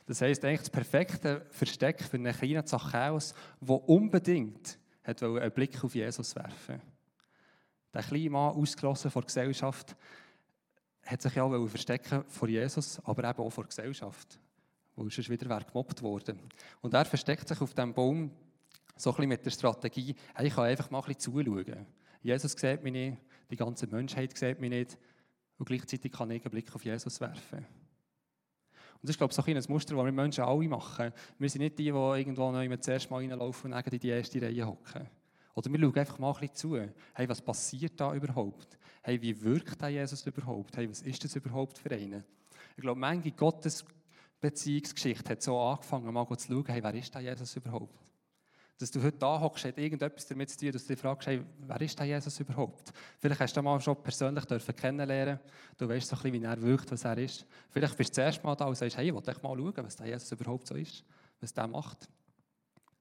Das 0.06 0.20
heisst 0.20 0.44
eigentlich 0.44 0.60
das 0.60 0.70
perfekte 0.70 1.46
Versteck 1.50 2.02
für 2.02 2.16
einen 2.16 2.34
kleinen 2.34 2.66
Zachäus, 2.66 3.32
der 3.60 3.88
unbedingt 3.88 4.78
hat 5.06 5.22
einen 5.22 5.52
Blick 5.52 5.82
auf 5.84 5.94
Jesus 5.94 6.34
werfen. 6.34 6.80
Der 7.94 8.02
kleine 8.02 8.30
Mann, 8.30 8.54
ausgeschlossen 8.54 9.10
von 9.10 9.22
der 9.22 9.26
Gesellschaft, 9.26 9.96
hat 11.04 11.22
sich 11.22 11.34
ja 11.34 11.44
auch 11.44 11.68
verstecken 11.68 12.24
vor 12.28 12.48
Jesus, 12.48 13.00
aber 13.04 13.28
eben 13.28 13.38
auch 13.38 13.50
vor 13.50 13.64
der 13.64 13.68
Gesellschaft, 13.68 14.38
er 14.96 15.02
sonst 15.02 15.30
wieder 15.30 15.60
gemobbt 15.60 16.02
worden. 16.02 16.40
Und 16.80 16.94
er 16.94 17.04
versteckt 17.04 17.48
sich 17.48 17.60
auf 17.60 17.74
dem 17.74 17.94
Baum 17.94 18.30
so 18.96 19.10
ein 19.10 19.16
bisschen 19.16 19.28
mit 19.28 19.44
der 19.44 19.50
Strategie, 19.50 20.16
hey, 20.34 20.48
ich 20.48 20.54
kann 20.54 20.64
einfach 20.64 20.90
mal 20.90 20.98
ein 21.00 21.14
bisschen 21.14 21.32
zuschauen. 21.34 21.86
Jesus 22.22 22.52
sieht 22.52 22.82
mich 22.82 22.92
nicht, 22.92 23.18
die 23.50 23.56
ganze 23.56 23.86
Menschheit 23.86 24.36
sieht 24.36 24.60
mich 24.60 24.70
nicht 24.70 24.98
und 25.58 25.66
gleichzeitig 25.66 26.10
kann 26.10 26.30
ich 26.30 26.42
einen 26.42 26.50
Blick 26.50 26.74
auf 26.74 26.84
Jesus 26.84 27.20
werfen. 27.20 27.64
Und 28.96 29.02
das 29.02 29.10
ist, 29.10 29.18
glaube 29.18 29.30
ich, 29.30 29.36
so 29.36 29.42
ein, 29.42 29.62
Muster, 29.68 29.94
das 29.94 30.04
wir 30.04 30.12
Menschen 30.12 30.44
alle 30.44 30.68
machen. 30.68 31.12
Wir 31.38 31.48
sind 31.48 31.62
nicht 31.62 31.78
die, 31.78 31.84
die 31.84 31.88
irgendwo 31.88 32.52
das 32.52 32.88
erste 32.88 33.10
Mal 33.10 33.18
reinlaufen 33.18 33.72
und 33.72 33.86
in 33.86 33.98
die 33.98 34.08
erste 34.08 34.42
Reihe 34.42 34.66
hocken. 34.66 35.06
Oder 35.54 35.72
wir 35.72 35.80
schauen 35.80 35.96
einfach 35.96 36.18
mal 36.18 36.32
ein 36.32 36.40
bisschen 36.40 36.54
zu. 36.54 36.78
Hey, 37.14 37.28
was 37.28 37.40
passiert 37.40 37.98
da 37.98 38.14
überhaupt? 38.14 38.78
Hey, 39.02 39.20
wie 39.22 39.40
wirkt 39.40 39.80
da 39.80 39.88
Jesus 39.88 40.26
überhaupt? 40.26 40.76
Hey, 40.76 40.88
was 40.88 41.02
ist 41.02 41.24
das 41.24 41.36
überhaupt 41.36 41.78
für 41.78 41.90
einen? 41.90 42.24
Ich 42.76 42.82
glaube, 42.82 43.00
manche 43.00 43.30
Gottes 43.32 43.84
Beziehungsgeschichte 44.40 45.30
hat 45.30 45.42
so 45.42 45.58
angefangen, 45.58 46.12
mal 46.12 46.26
zu 46.36 46.48
schauen, 46.48 46.64
hey, 46.66 46.82
wer 46.82 46.94
ist 46.94 47.14
da 47.14 47.20
Jesus 47.20 47.56
überhaupt? 47.56 48.05
Dass 48.78 48.90
du 48.90 49.02
heute 49.02 49.16
da 49.16 49.40
hockst, 49.40 49.64
hat 49.64 49.78
irgendetwas 49.78 50.26
damit 50.26 50.50
zu 50.50 50.58
tun, 50.58 50.72
dass 50.72 50.82
du 50.82 50.92
dich 50.92 51.00
fragst, 51.00 51.26
hey, 51.26 51.42
wer 51.66 51.80
ist 51.80 51.98
der 51.98 52.06
Jesus 52.06 52.38
überhaupt? 52.40 52.92
Vielleicht 53.18 53.40
hast 53.40 53.56
du 53.56 53.60
ihn 53.60 53.64
mal 53.64 53.80
schon 53.80 54.02
persönlich 54.02 54.44
dürfen 54.44 54.76
kennenlernen 54.76 55.40
Du 55.78 55.88
weißt 55.88 56.08
so 56.08 56.16
ein 56.16 56.22
bisschen, 56.22 56.42
wie 56.42 56.44
er 56.44 56.60
wirkt, 56.60 56.92
was 56.92 57.04
er 57.04 57.16
ist. 57.16 57.46
Vielleicht 57.70 57.96
bist 57.96 58.10
du 58.10 58.20
das 58.20 58.26
erste 58.26 58.46
Mal 58.46 58.54
da 58.54 58.66
und 58.66 58.76
sagst, 58.76 58.96
hey, 58.98 59.08
ich 59.08 59.14
will 59.14 59.22
mal 59.22 59.34
schauen, 59.56 59.74
was 59.76 59.96
der 59.96 60.06
Jesus 60.08 60.30
überhaupt 60.32 60.66
so 60.66 60.74
ist, 60.74 61.04
was 61.40 61.54
der 61.54 61.66
macht. 61.66 62.08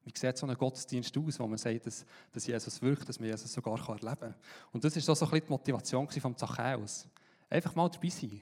Wie 0.05 0.13
sieht 0.15 0.37
so 0.37 0.47
ein 0.47 0.55
Gottesdienst 0.55 1.17
aus, 1.17 1.39
wo 1.39 1.47
man 1.47 1.57
sagt, 1.57 1.87
dass, 1.87 2.05
dass 2.31 2.45
Jesus 2.45 2.81
wirkt, 2.81 3.09
dass 3.09 3.19
man 3.19 3.27
Jesus 3.27 3.51
sogar 3.51 3.77
erleben 3.89 4.19
kann? 4.19 4.35
Und 4.71 4.83
das 4.83 4.95
war 4.95 5.15
so 5.15 5.25
ein 5.25 5.31
bisschen 5.31 5.45
die 5.47 5.51
Motivation 5.51 6.07
von 6.07 6.37
Zachäus. 6.37 7.07
Einfach 7.49 7.75
mal 7.75 7.89
dabei 7.89 8.09
sein. 8.09 8.39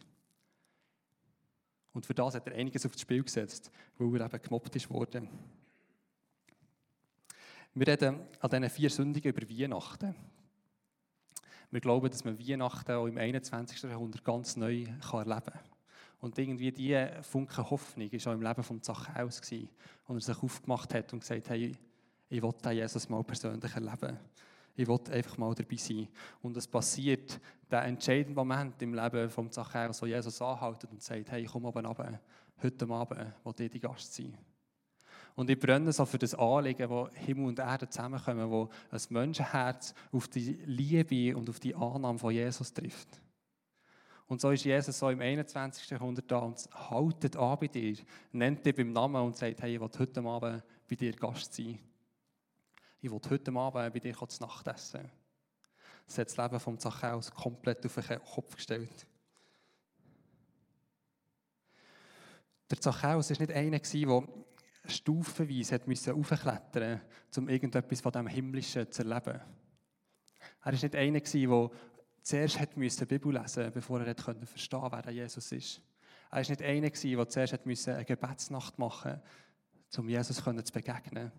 Und 1.94 2.06
für 2.06 2.14
das 2.14 2.36
hat 2.36 2.48
er 2.48 2.56
einiges 2.56 2.86
aufs 2.86 3.00
Spiel 3.00 3.24
gesetzt, 3.24 3.72
weil 3.98 4.20
er 4.20 4.26
eben 4.26 4.42
gemobbt 4.42 4.90
worden. 4.90 5.30
Wir 7.76 7.88
reden 7.88 8.20
an 8.40 8.50
diesen 8.52 8.70
vier 8.70 8.90
Sündigen 8.92 9.32
über 9.34 9.50
Weihnachten. 9.50 10.14
Wir 11.72 11.82
glauben, 11.82 12.08
dass 12.08 12.24
man 12.24 12.38
Weihnachten 12.38 12.92
auch 12.92 13.08
im 13.08 13.18
21. 13.18 13.82
Jahrhundert 13.82 14.24
ganz 14.24 14.56
neu 14.56 14.86
erleben 15.12 15.42
kann. 15.42 15.60
Und 16.20 16.38
irgendwie 16.38 16.72
diese 16.72 17.24
Funke 17.24 17.68
Hoffnung 17.68 18.12
war 18.12 18.28
auch 18.28 18.36
im 18.36 18.44
Leben 18.44 18.64
von 18.64 18.82
Zachäus, 18.84 19.42
und 20.06 20.18
er 20.18 20.22
sich 20.22 20.44
aufgemacht 20.44 20.94
hat 20.94 21.12
und 21.14 21.22
gesagt 21.22 21.50
hat, 21.50 21.50
hey, 21.50 21.76
ich 22.30 22.44
will 22.44 22.54
Jesus 22.74 23.10
mal 23.10 23.24
persönlich 23.24 23.74
erleben. 23.74 24.20
Ich 24.76 24.88
will 24.88 25.00
einfach 25.12 25.38
mal 25.40 25.56
dabei 25.56 25.76
sein. 25.78 26.08
Und 26.44 26.56
es 26.56 26.68
passiert 26.68 27.40
der 27.72 27.86
entscheidende 27.86 28.36
Moment 28.36 28.80
im 28.84 28.94
Leben 28.94 29.30
von 29.32 29.50
Zachäus, 29.50 30.00
wo 30.00 30.06
Jesus 30.06 30.40
anhält 30.44 30.86
und 30.86 31.02
sagt, 31.02 31.32
hey, 31.32 31.44
komm 31.52 31.66
oben 31.66 31.88
runter. 31.88 32.20
Heute 32.62 32.88
Abend 32.88 33.34
will 33.44 33.66
ich 33.66 33.72
die 33.72 33.80
Gast 33.80 34.14
sein. 34.14 34.38
Und 35.36 35.50
ich 35.50 35.60
brenne 35.60 35.92
so 35.92 36.06
für 36.06 36.20
das 36.20 36.36
Anliegen, 36.36 36.90
wo 36.90 37.10
Himmel 37.10 37.48
und 37.48 37.60
Erde 37.60 37.90
zusammenkommen, 37.90 38.50
wo 38.50 38.70
ein 38.92 39.02
Menschenherz 39.10 39.96
auf 40.12 40.28
die 40.28 40.60
Liebe 40.66 41.36
und 41.36 41.50
auf 41.50 41.60
die 41.60 41.74
Annahme 41.74 42.20
von 42.20 42.32
Jesus 42.32 42.72
trifft. 42.74 43.20
Und 44.28 44.42
so 44.42 44.52
ist 44.52 44.64
Jesus 44.64 44.98
so 44.98 45.10
im 45.10 45.22
21. 45.22 45.90
Jahrhundert 45.90 46.32
da 46.32 46.40
und 46.40 46.58
haltet 46.90 47.36
an 47.36 47.58
bei 47.60 47.68
dir, 47.68 47.98
nennt 48.32 48.66
dich 48.66 48.76
beim 48.76 48.92
Namen 48.92 49.22
und 49.22 49.36
sagt, 49.36 49.62
hey, 49.62 49.76
ich 49.76 49.82
will 49.82 49.90
heute 49.98 50.24
Abend 50.24 50.64
bei 50.90 50.96
dir 50.96 51.14
Gast 51.14 51.54
sein. 51.54 51.80
Ich 53.02 53.12
will 53.12 53.20
heute 53.30 53.52
Abend 53.52 53.94
bei 53.94 54.00
dir 54.00 54.16
zu 54.16 54.44
Nacht 54.44 54.68
essen. 54.68 55.10
Das 56.06 56.18
hat 56.18 56.28
das 56.28 56.38
Leben 56.38 56.60
von 56.60 56.78
Zachäus 56.80 57.32
komplett 57.32 57.86
auf 57.86 57.96
den 57.96 58.20
Kopf 58.24 58.56
gestellt. 58.56 59.08
Der 62.70 62.80
Zachäus 62.80 63.30
war 63.30 63.40
nicht 63.40 63.52
einer, 63.52 63.80
der 63.80 64.24
stufenweise 64.86 65.82
aufklettern 66.14 67.02
musste, 67.02 67.40
um 67.40 67.50
irgendetwas 67.50 68.02
von 68.02 68.12
dem 68.12 68.28
Himmlischen 68.28 68.92
zu 68.92 69.04
erleben. 69.04 69.40
Er 70.62 70.66
war 70.66 70.72
nicht 70.72 70.96
einer, 70.96 71.20
der 71.20 71.70
zuerst 72.22 72.60
hat 72.60 72.76
die 72.76 73.06
Bibel 73.06 73.34
lesen 73.34 73.72
bevor 73.74 74.02
er 74.02 74.16
verstehen 74.16 74.82
konnte, 74.82 75.06
wer 75.06 75.14
Jesus 75.14 75.52
ist. 75.52 75.82
Er 76.32 76.38
war 76.38 76.50
nicht 76.50 76.62
einer, 76.62 76.90
der 76.90 77.30
zuerst 77.30 77.88
eine 77.88 78.06
Gebetsnacht 78.06 78.80
machen 78.80 79.22
um 79.98 80.10
Jesus 80.10 80.38
zu 80.38 80.74
begegnen. 80.74 81.32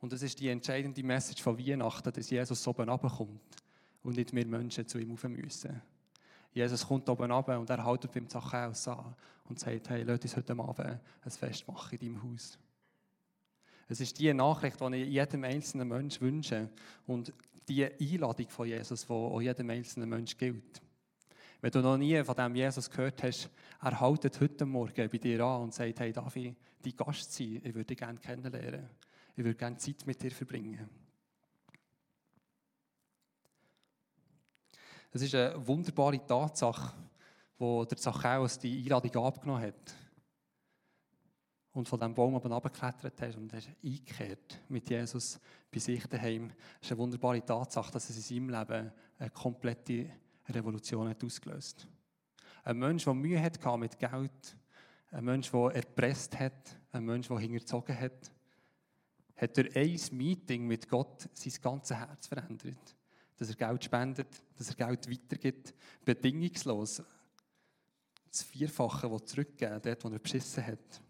Und 0.00 0.12
das 0.12 0.22
ist 0.22 0.38
die 0.40 0.48
entscheidende 0.48 1.02
Message 1.02 1.42
von 1.42 1.58
Weihnachten, 1.58 2.12
dass 2.12 2.30
Jesus 2.30 2.66
oben 2.66 2.88
runterkommt 2.88 3.40
und 4.02 4.16
nicht 4.16 4.34
wir 4.34 4.46
Menschen 4.46 4.86
zu 4.86 4.98
ihm 4.98 5.10
rauf 5.10 5.24
müssen. 5.24 5.82
Jesus 6.52 6.86
kommt 6.86 7.08
oben 7.08 7.30
und 7.30 7.70
er 7.70 7.84
haltet 7.84 8.12
beim 8.12 8.28
Zachäus 8.28 8.88
an 8.88 9.14
und 9.48 9.58
sagt, 9.58 9.88
hey, 9.90 10.02
lass 10.02 10.20
uns 10.20 10.36
heute 10.36 10.52
Abend 10.58 10.80
ein 10.80 11.30
Fest 11.30 11.66
machen 11.68 11.98
in 11.98 12.14
deinem 12.14 12.22
Haus. 12.22 12.58
Es 13.88 14.00
ist 14.00 14.18
die 14.18 14.32
Nachricht, 14.34 14.80
die 14.80 14.96
ich 14.96 15.08
jedem 15.08 15.44
einzelnen 15.44 15.88
Menschen 15.88 16.20
wünsche 16.22 16.70
und 17.06 17.32
die 17.68 17.84
Einladung 17.84 18.48
von 18.48 18.66
Jesus, 18.66 19.06
die 19.06 19.12
auch 19.12 19.40
jedem 19.40 19.70
einzelnen 19.70 20.08
Menschen 20.08 20.38
gilt. 20.38 20.82
Wenn 21.60 21.70
du 21.70 21.80
noch 21.80 21.96
nie 21.96 22.22
von 22.22 22.36
dem 22.36 22.54
Jesus 22.54 22.90
gehört 22.90 23.22
hast, 23.22 23.50
er 23.80 23.98
haltet 23.98 24.40
heute 24.40 24.66
Morgen 24.66 25.08
bei 25.08 25.18
dir 25.18 25.44
an 25.44 25.62
und 25.62 25.74
sagt, 25.74 26.00
hey, 26.00 26.12
darf 26.12 26.36
ich 26.36 26.54
dein 26.82 26.96
Gast 26.96 27.32
sein? 27.32 27.60
Ich 27.64 27.74
würde 27.74 27.86
dich 27.86 27.98
gerne 27.98 28.18
kennenlernen. 28.18 28.88
Ich 29.36 29.44
würde 29.44 29.56
gerne 29.56 29.76
Zeit 29.76 30.06
mit 30.06 30.22
dir 30.22 30.30
verbringen. 30.30 30.88
Es 35.12 35.22
ist 35.22 35.34
eine 35.34 35.66
wunderbare 35.66 36.24
Tatsache, 36.26 36.92
wo 37.58 37.84
der 37.84 37.96
Zachäus 37.96 38.58
die 38.58 38.82
Einladung 38.82 39.24
abgenommen 39.24 39.62
hat 39.62 39.94
und 41.72 41.88
von 41.88 41.98
diesem 41.98 42.14
Baum 42.14 42.34
oben 42.34 42.52
runtergeklettert 42.52 43.20
hat 43.20 43.36
und 43.36 43.52
ist 43.52 43.68
eingekehrt 43.82 44.60
mit 44.68 44.88
Jesus 44.88 45.40
bei 45.70 45.78
sich 45.78 46.06
daheim. 46.06 46.52
Es 46.80 46.86
ist 46.86 46.92
eine 46.92 46.98
wunderbare 46.98 47.44
Tatsache, 47.44 47.92
dass 47.92 48.10
es 48.10 48.16
in 48.16 48.22
seinem 48.22 48.50
Leben 48.50 48.92
eine 49.18 49.30
komplette 49.30 50.10
Revolution 50.48 51.08
hat 51.08 51.22
ausgelöst 51.24 51.86
Ein 52.64 52.78
Mensch, 52.78 53.04
der 53.04 53.14
Mühe 53.14 53.42
hatte 53.42 53.78
mit 53.78 53.98
Geld, 53.98 54.56
ein 55.10 55.24
Mensch, 55.24 55.50
der 55.50 55.74
erpresst 55.74 56.38
hat, 56.38 56.78
ein 56.92 57.04
Mensch, 57.04 57.28
der 57.28 57.38
hinterzogen 57.38 57.98
hat, 57.98 58.30
hat 59.36 59.56
durch 59.56 59.76
ein 59.76 60.16
Meeting 60.16 60.66
mit 60.66 60.88
Gott 60.88 61.28
sein 61.32 61.52
ganzes 61.62 61.96
Herz 61.96 62.26
verändert 62.26 62.96
dass 63.36 63.50
er 63.50 63.56
Geld 63.56 63.84
spendet, 63.84 64.42
dass 64.56 64.70
er 64.70 64.86
Geld 64.86 65.10
weitergibt, 65.10 65.74
bedingungslos. 66.04 67.02
Das 68.36 68.42
Vierfache, 68.42 69.24
zurückgeben, 69.24 69.80
dort, 69.82 70.04
wo 70.04 70.08
er 70.10 70.18
beschissen 70.18 70.66
hat. 70.66 71.00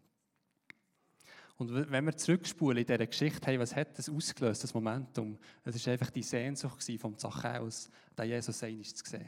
Und 1.57 1.91
wenn 1.91 2.05
wir 2.05 2.17
zurückspulen 2.17 2.79
in 2.79 2.87
dieser 2.87 3.05
Geschichte, 3.05 3.45
hey, 3.49 3.59
was 3.59 3.75
hat 3.75 3.99
das 3.99 4.09
ausgelöst, 4.09 4.63
das 4.63 4.73
Momentum? 4.73 5.37
Es 5.65 5.85
war 5.85 5.93
einfach 5.95 6.11
die 6.11 6.23
Sehnsucht 6.23 6.89
vom 7.01 7.19
Zachäus, 7.19 7.91
den 8.17 8.29
Jesus 8.29 8.63
einmal 8.63 8.85
zu 8.85 9.05
sehen. 9.05 9.27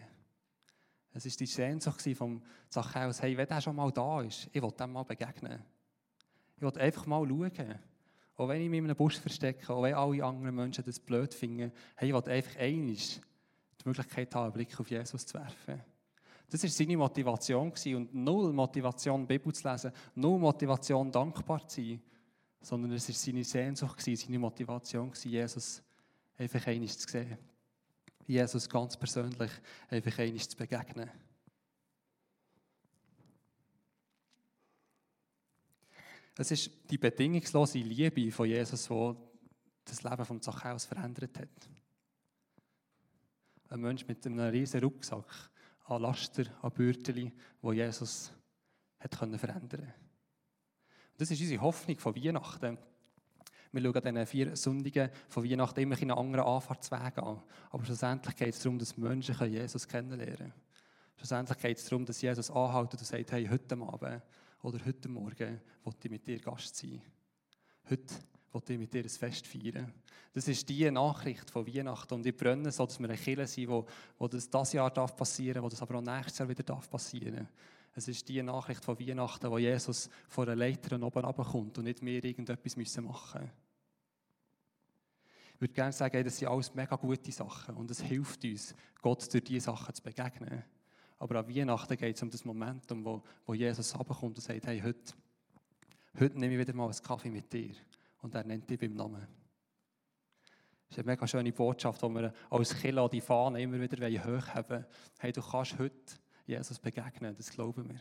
Es 1.12 1.24
war 1.24 1.32
die 1.40 1.46
Sehnsucht 1.46 2.08
vom 2.14 2.40
Zachäus, 2.68 3.20
hey, 3.20 3.36
wenn 3.36 3.48
der 3.48 3.60
schon 3.60 3.74
mal 3.74 3.90
da 3.90 4.22
ist, 4.22 4.48
ich 4.52 4.62
will 4.62 4.70
dem 4.70 4.92
mal 4.92 5.02
begegnen. 5.02 5.60
Ich 6.54 6.62
will 6.62 6.78
einfach 6.78 7.04
mal 7.06 7.26
schauen. 7.26 7.80
Auch 8.36 8.46
wenn 8.46 8.62
ich 8.62 8.70
mich 8.70 8.78
in 8.78 8.84
einem 8.84 8.96
Bus 8.96 9.16
verstecke, 9.16 9.72
auch 9.72 9.82
wenn 9.82 9.94
alle 9.94 10.24
anderen 10.24 10.54
Menschen 10.54 10.84
das 10.84 11.00
blöd 11.00 11.34
finden, 11.34 11.72
hey, 11.96 12.10
ich 12.10 12.14
will 12.14 12.32
einfach 12.32 12.60
einmal 12.60 12.94
die 12.94 13.84
Möglichkeit 13.84 14.32
haben, 14.36 14.44
einen 14.44 14.52
Blick 14.52 14.78
auf 14.78 14.88
Jesus 14.88 15.26
zu 15.26 15.34
werfen. 15.34 15.82
Das 16.50 16.62
war 16.62 16.70
seine 16.70 16.96
Motivation 16.96 17.72
und 17.94 18.14
null 18.14 18.52
Motivation, 18.52 19.26
Bibel 19.26 19.52
zu 19.52 19.68
lesen, 19.68 19.92
null 20.14 20.38
Motivation, 20.38 21.12
dankbar 21.12 21.66
zu 21.68 21.82
sein, 21.82 22.02
sondern 22.60 22.92
es 22.92 23.08
war 23.08 23.14
seine 23.14 23.44
Sehnsucht, 23.44 24.00
seine 24.00 24.38
Motivation, 24.38 25.12
Jesus 25.24 25.82
einfach 26.38 26.66
einmal 26.66 26.88
zu 26.88 27.08
sehen. 27.08 27.38
Jesus 28.26 28.68
ganz 28.68 28.96
persönlich 28.96 29.50
einfach 29.88 30.18
einmal 30.18 30.40
zu 30.40 30.56
begegnen. 30.56 31.10
Es 36.36 36.50
ist 36.52 36.70
die 36.88 36.98
bedingungslose 36.98 37.78
Liebe 37.78 38.30
von 38.30 38.46
Jesus, 38.46 38.86
die 38.86 39.14
das 39.84 40.02
Leben 40.02 40.24
von 40.24 40.40
Zachäus 40.40 40.84
verändert 40.84 41.36
hat. 41.38 41.68
Ein 43.70 43.80
Mensch 43.80 44.06
mit 44.06 44.24
einem 44.24 44.38
riesen 44.38 44.80
Rucksack 44.80 45.50
an 45.88 46.02
Laster, 46.02 46.44
an 46.62 46.72
Bürteli, 46.72 47.32
wo 47.62 47.72
Jesus 47.72 48.32
hat 48.98 49.14
verändern 49.14 49.40
konnte. 49.40 49.94
Das 51.16 51.30
ist 51.30 51.40
unsere 51.40 51.62
Hoffnung 51.62 51.98
von 51.98 52.14
Weihnachten. 52.14 52.78
Wir 53.72 53.82
schauen 53.82 54.02
diesen 54.02 54.26
vier 54.26 54.56
Sündigen 54.56 55.10
von 55.28 55.44
Weihnachten 55.44 55.80
immer 55.80 56.00
in 56.00 56.10
einen 56.10 56.18
anderen 56.18 56.46
Anfahrtsweg 56.46 57.18
an. 57.18 57.42
Aber 57.70 57.84
schlussendlich 57.84 58.36
geht 58.36 58.54
es 58.54 58.60
darum, 58.60 58.78
dass 58.78 58.96
Menschen 58.96 59.52
Jesus 59.52 59.86
kennenlernen 59.86 60.36
können. 60.36 60.52
Schlussendlich 61.16 61.58
geht 61.58 61.78
es 61.78 61.84
darum, 61.84 62.06
dass 62.06 62.22
Jesus 62.22 62.50
anhält 62.50 62.92
und 62.92 63.00
sagt, 63.00 63.32
hey, 63.32 63.46
heute 63.46 63.76
Abend 63.76 64.22
oder 64.62 64.84
heute 64.84 65.08
Morgen 65.08 65.60
wollte 65.84 65.98
ich 66.04 66.10
mit 66.10 66.26
dir 66.26 66.40
Gast 66.40 66.76
sein. 66.76 67.02
Heute 67.90 68.14
ich 68.68 68.78
mit 68.78 68.92
dir 68.92 69.02
ein 69.02 69.08
Fest 69.08 69.46
feiern. 69.46 69.92
Das 70.32 70.48
ist 70.48 70.68
die 70.68 70.90
Nachricht 70.90 71.50
von 71.50 71.66
Weihnachten. 71.66 72.14
Und 72.14 72.26
ich 72.26 72.36
brenne 72.36 72.70
so, 72.70 72.86
dass 72.86 72.98
wir 72.98 73.08
eine 73.08 73.18
Kirche 73.18 73.46
sind, 73.46 73.68
wo, 73.68 73.86
wo 74.18 74.28
das 74.28 74.48
dieses 74.48 74.72
Jahr 74.72 74.90
darf 74.90 75.16
passieren 75.16 75.62
wo 75.62 75.68
das 75.68 75.82
aber 75.82 75.96
auch 75.96 76.02
nächstes 76.02 76.38
Jahr 76.38 76.48
wieder 76.48 76.62
darf 76.62 76.90
passieren 76.90 77.48
Es 77.94 78.08
ist 78.08 78.28
die 78.28 78.42
Nachricht 78.42 78.84
von 78.84 78.98
Weihnachten, 78.98 79.50
wo 79.50 79.58
Jesus 79.58 80.08
vor 80.28 80.46
der 80.46 80.56
Leiter 80.56 81.00
oben 81.02 81.24
runterkommt 81.24 81.78
und 81.78 81.84
nicht 81.84 82.02
mehr 82.02 82.22
irgendetwas 82.22 82.76
machen 82.76 83.06
müssen. 83.06 83.50
Ich 85.54 85.60
würde 85.60 85.74
gerne 85.74 85.92
sagen, 85.92 86.22
das 86.22 86.38
sind 86.38 86.46
alles 86.46 86.72
mega 86.72 86.94
gute 86.94 87.32
Sachen 87.32 87.74
und 87.74 87.90
es 87.90 88.00
hilft 88.00 88.44
uns, 88.44 88.76
Gott 89.02 89.32
durch 89.32 89.42
diese 89.42 89.64
Sachen 89.64 89.92
zu 89.92 90.02
begegnen. 90.02 90.62
Aber 91.18 91.40
an 91.40 91.48
Weihnachten 91.48 91.96
geht 91.96 92.14
es 92.14 92.22
um 92.22 92.30
das 92.30 92.44
Momentum, 92.44 93.04
wo, 93.04 93.22
wo 93.44 93.54
Jesus 93.54 93.92
runterkommt 93.98 94.36
und 94.36 94.40
sagt, 94.40 94.66
hey, 94.68 94.80
heute, 94.80 95.14
heute 96.20 96.38
nehme 96.38 96.54
ich 96.54 96.60
wieder 96.60 96.74
mal 96.74 96.84
einen 96.84 97.02
Kaffee 97.02 97.30
mit 97.30 97.52
dir. 97.52 97.74
Und 98.20 98.34
er 98.34 98.44
nennt 98.44 98.68
dich 98.68 98.78
beim 98.78 98.94
Namen. 98.94 99.26
Das 100.88 100.96
ist 100.96 100.98
eine 100.98 101.12
mega 101.12 101.26
schöne 101.26 101.52
Botschaft, 101.52 102.02
die 102.02 102.08
wir 102.08 102.32
als 102.50 102.74
Killer 102.74 103.08
die 103.08 103.20
Fahne 103.20 103.60
immer 103.60 103.78
wieder 103.78 104.06
hochheben 104.06 104.70
wollen. 104.70 104.86
Hey, 105.18 105.32
du 105.32 105.42
kannst 105.42 105.78
heute 105.78 106.14
Jesus 106.46 106.78
begegnen, 106.78 107.36
das 107.36 107.50
glauben 107.50 107.90
wir. 107.90 108.00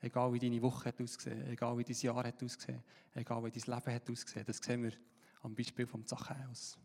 Egal 0.00 0.32
wie 0.32 0.38
deine 0.38 0.62
Woche 0.62 0.90
hat 0.90 1.00
ausgesehen, 1.00 1.48
egal 1.48 1.76
wie 1.78 1.84
dein 1.84 1.96
Jahr 1.96 2.24
hat 2.24 2.42
ausgesehen, 2.42 2.84
egal 3.14 3.44
wie 3.44 3.50
dein 3.50 3.74
Leben 3.74 3.94
hat 3.94 4.10
ausgesehen, 4.10 4.46
das 4.46 4.58
sehen 4.58 4.82
wir 4.82 4.92
am 5.42 5.54
Beispiel 5.54 5.86
vom 5.86 6.06
Zachäus. 6.06 6.78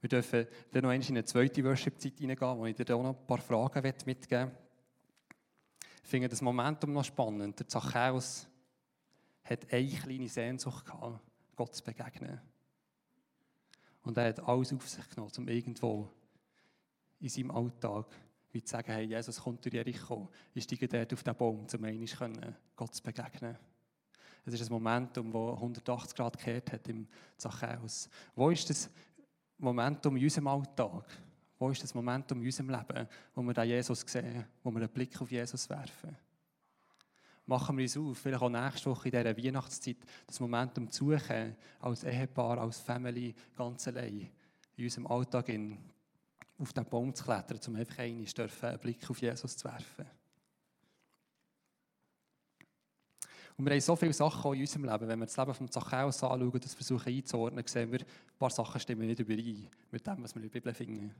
Wir 0.00 0.08
dürfen 0.08 0.46
dann 0.70 0.82
noch 0.84 0.92
in 0.92 1.02
eine 1.02 1.24
zweite 1.24 1.64
Worship-Zeit 1.64 2.18
hineingehen, 2.18 2.58
wo 2.58 2.66
ich 2.66 2.76
dir 2.76 2.94
auch 2.94 3.02
noch 3.02 3.18
ein 3.18 3.26
paar 3.26 3.38
Fragen 3.38 3.82
mitgeben 3.82 4.44
möchte. 4.44 4.52
Ich 6.02 6.08
finde 6.08 6.28
das 6.28 6.42
Momentum 6.42 6.92
noch 6.92 7.04
spannend. 7.04 7.58
Der 7.58 7.68
Zachäus 7.68 8.46
hat 9.44 9.72
eine 9.72 9.88
kleine 9.88 10.28
Sehnsucht 10.28 10.86
gehabt, 10.86 11.20
Gott 11.56 11.74
zu 11.74 11.84
begegnen. 11.84 12.40
Und 14.02 14.16
er 14.18 14.28
hat 14.28 14.40
alles 14.40 14.72
auf 14.72 14.88
sich 14.88 15.08
genommen, 15.10 15.32
um 15.36 15.48
irgendwo 15.48 16.10
in 17.20 17.28
seinem 17.28 17.50
Alltag 17.50 18.06
wie 18.54 18.62
zu 18.62 18.70
sagen, 18.70 18.92
hey, 18.92 19.04
Jesus 19.04 19.40
kommt 19.40 19.64
durch 19.64 19.74
Jericho, 19.74 20.30
ich 20.54 20.62
steige 20.62 20.86
dort 20.86 21.12
auf 21.12 21.24
den 21.24 21.34
Baum, 21.34 21.66
um 21.66 21.84
einmal 21.84 22.56
Gott 22.76 22.94
zu 22.94 23.02
begegnen. 23.02 23.58
Es 24.46 24.54
ist 24.54 24.62
ein 24.62 24.72
Momentum, 24.72 25.32
das 25.32 25.56
180 25.56 26.16
Grad 26.16 26.38
gekehrt 26.38 26.72
hat 26.72 26.86
im 26.88 27.08
Zachäus. 27.36 28.08
Wo 28.36 28.50
ist 28.50 28.70
das 28.70 28.88
Momentum 29.58 30.16
in 30.16 30.22
unserem 30.22 30.46
Alltag? 30.46 31.04
Wo 31.58 31.70
ist 31.70 31.82
das 31.82 31.94
Momentum 31.94 32.40
in 32.40 32.46
unserem 32.46 32.70
Leben, 32.70 33.08
wo 33.34 33.42
wir 33.42 33.54
den 33.54 33.68
Jesus 33.68 34.04
sehen, 34.06 34.44
wo 34.62 34.70
wir 34.70 34.82
einen 34.82 34.88
Blick 34.88 35.20
auf 35.20 35.30
Jesus 35.30 35.68
werfen? 35.68 36.16
Machen 37.46 37.76
wir 37.76 37.84
uns 37.84 37.96
auf, 37.96 38.18
vielleicht 38.18 38.42
auch 38.42 38.48
nächste 38.48 38.90
Woche 38.90 39.08
in 39.10 39.22
dieser 39.22 39.36
Weihnachtszeit, 39.36 39.98
das 40.26 40.40
Momentum 40.40 40.90
zu 40.90 41.10
suchen, 41.10 41.56
als 41.80 42.04
Ehepaar, 42.04 42.58
als 42.58 42.80
Family, 42.80 43.34
ganz 43.56 43.86
allein, 43.88 44.30
in 44.76 44.84
unserem 44.84 45.06
Alltag 45.06 45.50
in, 45.50 45.78
auf 46.58 46.72
den 46.72 46.84
Baum 46.86 47.14
zu 47.14 47.24
klettern, 47.24 47.60
um 47.66 47.76
einfach 47.76 47.98
einmal 47.98 48.26
einen 48.62 48.78
Blick 48.78 49.10
auf 49.10 49.20
Jesus 49.20 49.56
zu 49.56 49.68
werfen. 49.68 50.06
Und 53.56 53.66
wir 53.66 53.72
haben 53.72 53.80
so 53.80 53.94
viele 53.94 54.12
Sachen 54.12 54.54
in 54.54 54.60
unserem 54.62 54.84
Leben. 54.84 55.08
Wenn 55.08 55.18
wir 55.20 55.26
das 55.26 55.36
Leben 55.36 55.54
von 55.54 55.70
Zachäus 55.70 56.22
anschauen 56.22 56.50
und 56.50 56.64
das 56.64 56.74
versuchen 56.74 57.14
einzuordnen, 57.14 57.64
sehen 57.66 57.92
wir, 57.92 58.00
ein 58.00 58.38
paar 58.38 58.50
Sachen 58.50 58.80
stimmen 58.80 59.06
nicht 59.06 59.20
überein 59.20 59.68
mit 59.92 60.06
dem, 60.06 60.22
was 60.22 60.34
wir 60.34 60.42
in 60.42 60.48
der 60.48 60.60
Bibel 60.60 60.74
finden. 60.74 61.14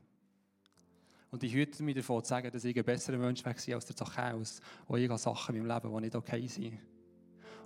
Und 1.34 1.42
ich 1.42 1.52
hüte 1.52 1.82
mich 1.82 1.96
davon 1.96 2.22
zu 2.22 2.28
sagen, 2.28 2.48
dass 2.48 2.64
ich 2.64 2.76
ein 2.78 2.84
besserer 2.84 3.18
Mensch 3.18 3.44
war 3.44 3.52
als 3.52 3.86
der 3.86 3.96
Zachäus. 3.96 4.60
Und 4.86 5.00
ich 5.00 5.08
habe 5.08 5.18
Sachen 5.18 5.56
in 5.56 5.66
meinem 5.66 5.82
Leben, 5.82 5.92
die 5.92 6.00
nicht 6.02 6.14
okay 6.14 6.46
sind. 6.46 6.78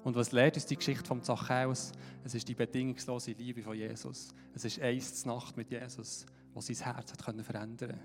Und 0.02 0.16
was 0.16 0.32
lehrt 0.32 0.54
uns 0.54 0.64
die 0.64 0.76
Geschichte 0.76 1.04
vom 1.04 1.22
Zachäus? 1.22 1.92
Es 2.24 2.34
ist 2.34 2.48
die 2.48 2.54
bedingungslose 2.54 3.32
Liebe 3.32 3.62
von 3.62 3.76
Jesus. 3.76 4.30
Es 4.54 4.64
ist 4.64 4.80
eins 4.80 5.26
Nacht 5.26 5.54
mit 5.58 5.70
Jesus, 5.70 6.24
was 6.54 6.68
sein 6.68 6.76
Herz 6.76 7.12
hat 7.12 7.20
verändern 7.20 7.76
konnte. 7.76 7.98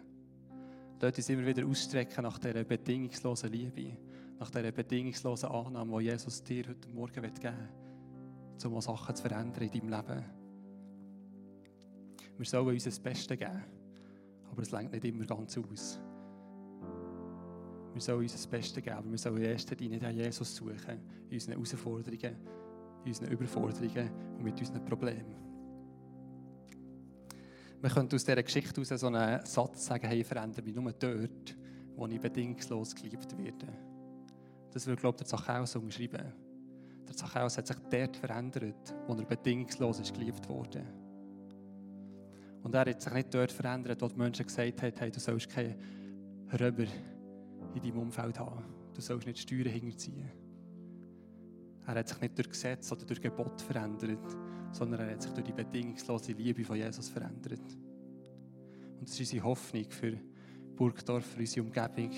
Dort 0.99 1.17
ist 1.17 1.29
immer 1.29 1.45
wieder 1.45 1.65
ausstrecken 1.65 2.23
nach 2.23 2.39
dieser 2.39 2.65
bedingungslosen 2.65 3.49
Liebe 3.49 3.97
nach 4.39 4.51
dieser 4.51 4.73
bedingungslosen 4.73 5.47
Annahme, 5.47 5.99
die 5.99 6.07
Jesus 6.07 6.43
dir 6.43 6.67
heute 6.67 6.89
Morgen 6.89 7.21
geben 7.21 7.69
will, 8.61 8.69
um 8.69 8.81
Sachen 8.81 9.15
zu 9.15 9.21
verändern 9.21 9.63
in 9.63 9.71
deinem 9.71 9.89
Leben. 9.89 10.25
Wir 12.37 12.45
sollen 12.45 12.67
uns 12.67 12.83
das 12.83 12.99
Beste 12.99 13.37
geben, 13.37 13.63
aber 14.53 14.61
es 14.61 14.71
längt 14.71 14.91
nicht 14.91 15.03
immer 15.03 15.25
ganz 15.25 15.57
aus. 15.57 15.99
Wir 17.91 18.01
sollen 18.01 18.19
uns 18.19 18.33
das 18.33 18.45
Beste 18.45 18.83
geben, 18.83 19.09
wir 19.09 19.17
sollen 19.17 19.37
in 19.37 19.43
erster 19.45 19.75
Linie 19.75 20.11
Jesus 20.11 20.55
suchen, 20.55 20.99
in 21.27 21.33
unseren 21.33 21.53
Herausforderungen, 21.53 22.35
in 23.03 23.07
unseren 23.07 23.31
Überforderungen 23.31 24.11
und 24.37 24.43
mit 24.43 24.59
unseren 24.59 24.85
Problemen. 24.85 25.35
Wir 27.81 27.89
können 27.89 28.09
aus 28.13 28.23
dieser 28.23 28.43
Geschichte 28.43 28.79
heraus 28.79 28.99
so 28.99 29.07
einen 29.07 29.43
Satz 29.43 29.87
sagen, 29.87 30.07
hey, 30.07 30.23
verändere 30.23 30.63
mich 30.63 30.75
nur 30.75 30.91
dort, 30.93 31.57
wo 31.95 32.05
ich 32.05 32.19
bedingungslos 32.19 32.93
geliebt 32.93 33.35
werde. 33.35 33.67
Das 34.71 34.85
würde, 34.85 35.01
glaube 35.01 35.15
ich, 35.15 35.27
der 35.27 35.27
Zachäus 35.27 35.75
umschreiben. 35.75 36.31
Der 37.07 37.15
Zachäus 37.15 37.57
hat 37.57 37.67
sich 37.67 37.77
dort 37.89 38.17
verändert, 38.17 38.93
wo 39.07 39.15
er 39.15 39.25
bedingungslos 39.25 39.99
ist 39.99 40.13
geliebt 40.13 40.47
wurde. 40.47 40.83
Und 42.63 42.73
er 42.73 42.85
hat 42.85 43.01
sich 43.01 43.13
nicht 43.13 43.33
dort 43.33 43.51
verändert, 43.51 44.01
wo 44.01 44.07
die 44.07 44.17
Menschen 44.17 44.45
gesagt 44.45 44.81
haben, 44.81 44.93
hey, 44.97 45.11
du 45.11 45.19
sollst 45.19 45.49
keine 45.49 45.75
Röber 46.59 46.85
in 47.75 47.81
deinem 47.81 47.99
Umfeld 47.99 48.39
haben. 48.39 48.63
Du 48.93 49.01
sollst 49.01 49.27
nicht 49.27 49.39
Steuern 49.39 49.67
hinterziehen. 49.67 50.31
Er 51.85 51.95
hat 51.95 52.07
sich 52.07 52.21
nicht 52.21 52.37
durch 52.37 52.49
Gesetz 52.49 52.91
oder 52.91 53.05
durch 53.05 53.21
Gebot 53.21 53.61
verändert, 53.61 54.37
sondern 54.71 55.01
er 55.01 55.11
hat 55.11 55.21
sich 55.21 55.31
durch 55.33 55.45
die 55.45 55.51
bedingungslose 55.51 56.31
Liebe 56.31 56.63
von 56.63 56.77
Jesus 56.77 57.09
verändert. 57.09 57.59
Und 58.99 59.09
das 59.09 59.19
ist 59.19 59.19
unsere 59.19 59.43
Hoffnung 59.43 59.85
für 59.89 60.17
Burgdorf, 60.77 61.25
für 61.25 61.39
unsere 61.41 61.65
Umgebung, 61.65 62.11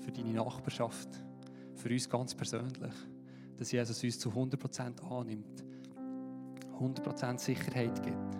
für 0.00 0.12
deine 0.12 0.34
Nachbarschaft 0.34 1.08
für 1.76 1.90
uns 1.90 2.08
ganz 2.08 2.34
persönlich, 2.34 2.92
dass 3.56 3.70
Jesus 3.70 4.02
uns 4.02 4.18
zu 4.18 4.30
100% 4.30 5.02
annimmt, 5.08 5.64
100% 6.78 7.38
Sicherheit 7.38 8.02
gibt 8.02 8.35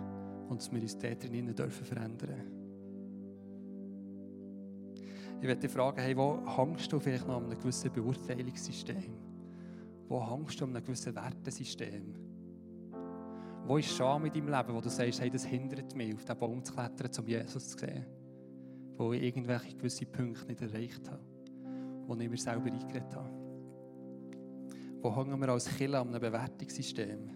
und 0.49 0.59
dass 0.59 0.71
wir 0.71 0.81
uns 0.81 0.97
dort 0.97 1.23
drinnen 1.23 1.55
dürfen 1.55 1.85
verändern 1.85 2.57
Ich 5.39 5.47
werde 5.47 5.61
dich 5.61 5.71
fragen, 5.71 6.01
hey, 6.01 6.17
wo 6.17 6.39
hängst 6.45 6.91
du 6.91 6.99
vielleicht 6.99 7.27
noch 7.27 7.37
an 7.37 7.45
einem 7.45 7.59
gewissen 7.59 7.91
Beurteilungssystem? 7.91 9.13
Wo 10.07 10.31
hängst 10.31 10.59
du 10.59 10.65
an 10.65 10.75
einem 10.75 10.83
gewissen 10.83 11.13
Wertesystem? 11.13 12.15
Wo 13.67 13.77
ist 13.77 13.95
Scham 13.95 14.25
in 14.25 14.33
deinem 14.33 14.49
Leben, 14.49 14.73
wo 14.73 14.81
du 14.81 14.89
sagst, 14.89 15.21
hey, 15.21 15.29
das 15.29 15.45
hindert 15.45 15.93
mich, 15.95 16.15
auf 16.15 16.25
den 16.25 16.37
Baum 16.37 16.63
zu 16.63 16.73
klettern, 16.73 17.11
um 17.19 17.27
Jesus 17.27 17.69
zu 17.69 17.77
sehen? 17.77 18.05
Wo 18.97 19.13
ich 19.13 19.21
irgendwelche 19.21 19.75
gewisse 19.75 20.05
Punkte 20.05 20.47
nicht 20.47 20.61
erreicht 20.61 21.07
habe, 21.07 21.21
wo 22.07 22.15
ich 22.15 22.29
mir 22.29 22.37
selber 22.37 22.71
eingeredet 22.71 23.15
habe. 23.15 23.29
Wo 25.01 25.15
hängen 25.15 25.39
wir 25.39 25.49
als 25.49 25.67
Killer 25.77 26.01
an 26.01 26.07
einem 26.07 26.21
Bewertungssystem? 26.21 27.29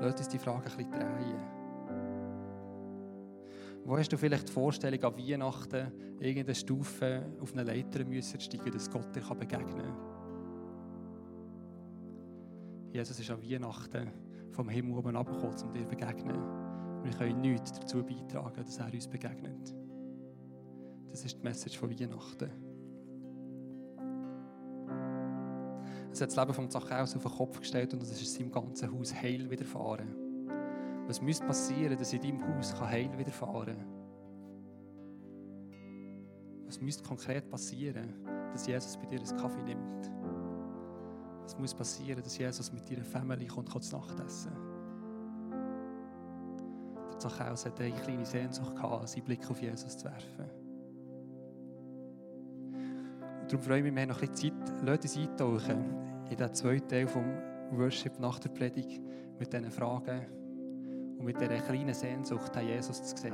Lass 0.00 0.18
uns 0.18 0.28
die 0.28 0.38
Frage 0.38 0.70
ein 0.70 0.76
bisschen 0.76 0.92
drehen. 0.92 1.61
Wo 3.84 3.96
hast 3.98 4.12
du 4.12 4.16
vielleicht 4.16 4.48
die 4.48 4.52
Vorstellung, 4.52 5.02
an 5.02 5.16
Weihnachten 5.16 5.92
irgendeine 6.20 6.54
Stufe 6.54 7.26
auf 7.40 7.52
eine 7.52 7.64
Leiter 7.64 8.04
müssen 8.04 8.40
steigen, 8.40 8.70
dass 8.70 8.88
Gott 8.88 9.14
dir 9.14 9.22
begegnen 9.34 9.66
kann? 9.66 10.12
Jesus 12.92 13.18
ist 13.18 13.30
an 13.30 13.42
Weihnachten 13.42 14.12
vom 14.52 14.68
Himmel 14.68 14.98
oben 14.98 15.16
abgekommen, 15.16 15.56
um 15.64 15.72
dir 15.72 15.82
zu 15.82 15.88
begegnen. 15.88 16.40
Wir 17.02 17.12
können 17.12 17.40
nichts 17.40 17.72
dazu 17.72 18.04
beitragen, 18.04 18.62
dass 18.64 18.78
er 18.78 18.92
uns 18.92 19.08
begegnet. 19.08 19.74
Das 21.10 21.24
ist 21.24 21.38
die 21.38 21.42
Message 21.42 21.76
von 21.76 21.90
Weihnachten. 21.90 22.50
Es 26.12 26.20
hat 26.20 26.28
das 26.28 26.36
Leben 26.36 26.54
von 26.54 26.70
Zachäus 26.70 27.16
auf 27.16 27.22
den 27.22 27.32
Kopf 27.32 27.58
gestellt 27.58 27.94
und 27.94 28.02
es 28.02 28.12
ist 28.12 28.20
in 28.20 28.44
seinem 28.44 28.52
ganzen 28.52 28.92
Haus 28.92 29.14
heil 29.14 29.50
widerfahren. 29.50 30.21
Was 31.06 31.20
müsste 31.20 31.46
passieren, 31.46 31.98
dass 31.98 32.12
in 32.12 32.20
deinem 32.20 32.56
Haus 32.56 32.80
heil 32.80 33.10
widerfahren 33.18 33.76
kann? 33.76 34.02
Was 36.66 36.80
müsste 36.80 37.02
konkret 37.02 37.50
passieren, 37.50 38.14
dass 38.52 38.66
Jesus 38.66 38.96
bei 38.96 39.06
dir 39.06 39.20
einen 39.20 39.36
Kaffee 39.36 39.62
nimmt? 39.62 40.10
Was 41.42 41.58
muss 41.58 41.74
passieren, 41.74 42.22
dass 42.22 42.38
Jesus 42.38 42.72
mit 42.72 42.88
deiner 42.90 43.04
Familie 43.04 43.48
kommt, 43.48 43.68
kommt 43.68 43.84
zu 43.84 43.96
Nacht 43.96 44.18
essen? 44.20 44.52
Der 47.10 47.18
Zachäus 47.18 47.66
hatte 47.66 47.82
eine 47.82 47.94
kleine 47.96 48.24
Sehnsucht 48.24 48.74
gehabt, 48.74 49.08
seinen 49.08 49.24
Blick 49.24 49.50
auf 49.50 49.60
Jesus 49.60 49.98
zu 49.98 50.04
werfen. 50.06 50.50
Darum 53.48 53.60
freue 53.60 53.78
ich 53.78 53.84
mich, 53.84 53.94
wir 53.94 54.02
haben 54.02 54.08
noch 54.08 54.22
ein 54.22 54.30
bisschen 54.30 54.64
Zeit. 54.64 54.82
Lasst 54.82 55.02
uns 55.02 55.16
eintauchen 55.18 55.84
in 56.30 56.36
den 56.36 56.54
zweiten 56.54 56.88
Teil 56.88 57.04
des 57.04 57.14
Worship 57.72 58.18
nach 58.18 58.38
der 58.38 58.48
Predigt 58.48 59.02
mit 59.38 59.52
diesen 59.52 59.70
Fragen 59.70 60.41
und 61.22 61.26
mit 61.26 61.40
dieser 61.40 61.60
kleinen 61.60 61.94
Sehnsucht, 61.94 62.54
den 62.54 62.66
Jesus 62.66 63.02
zu 63.02 63.16
sehen. 63.16 63.32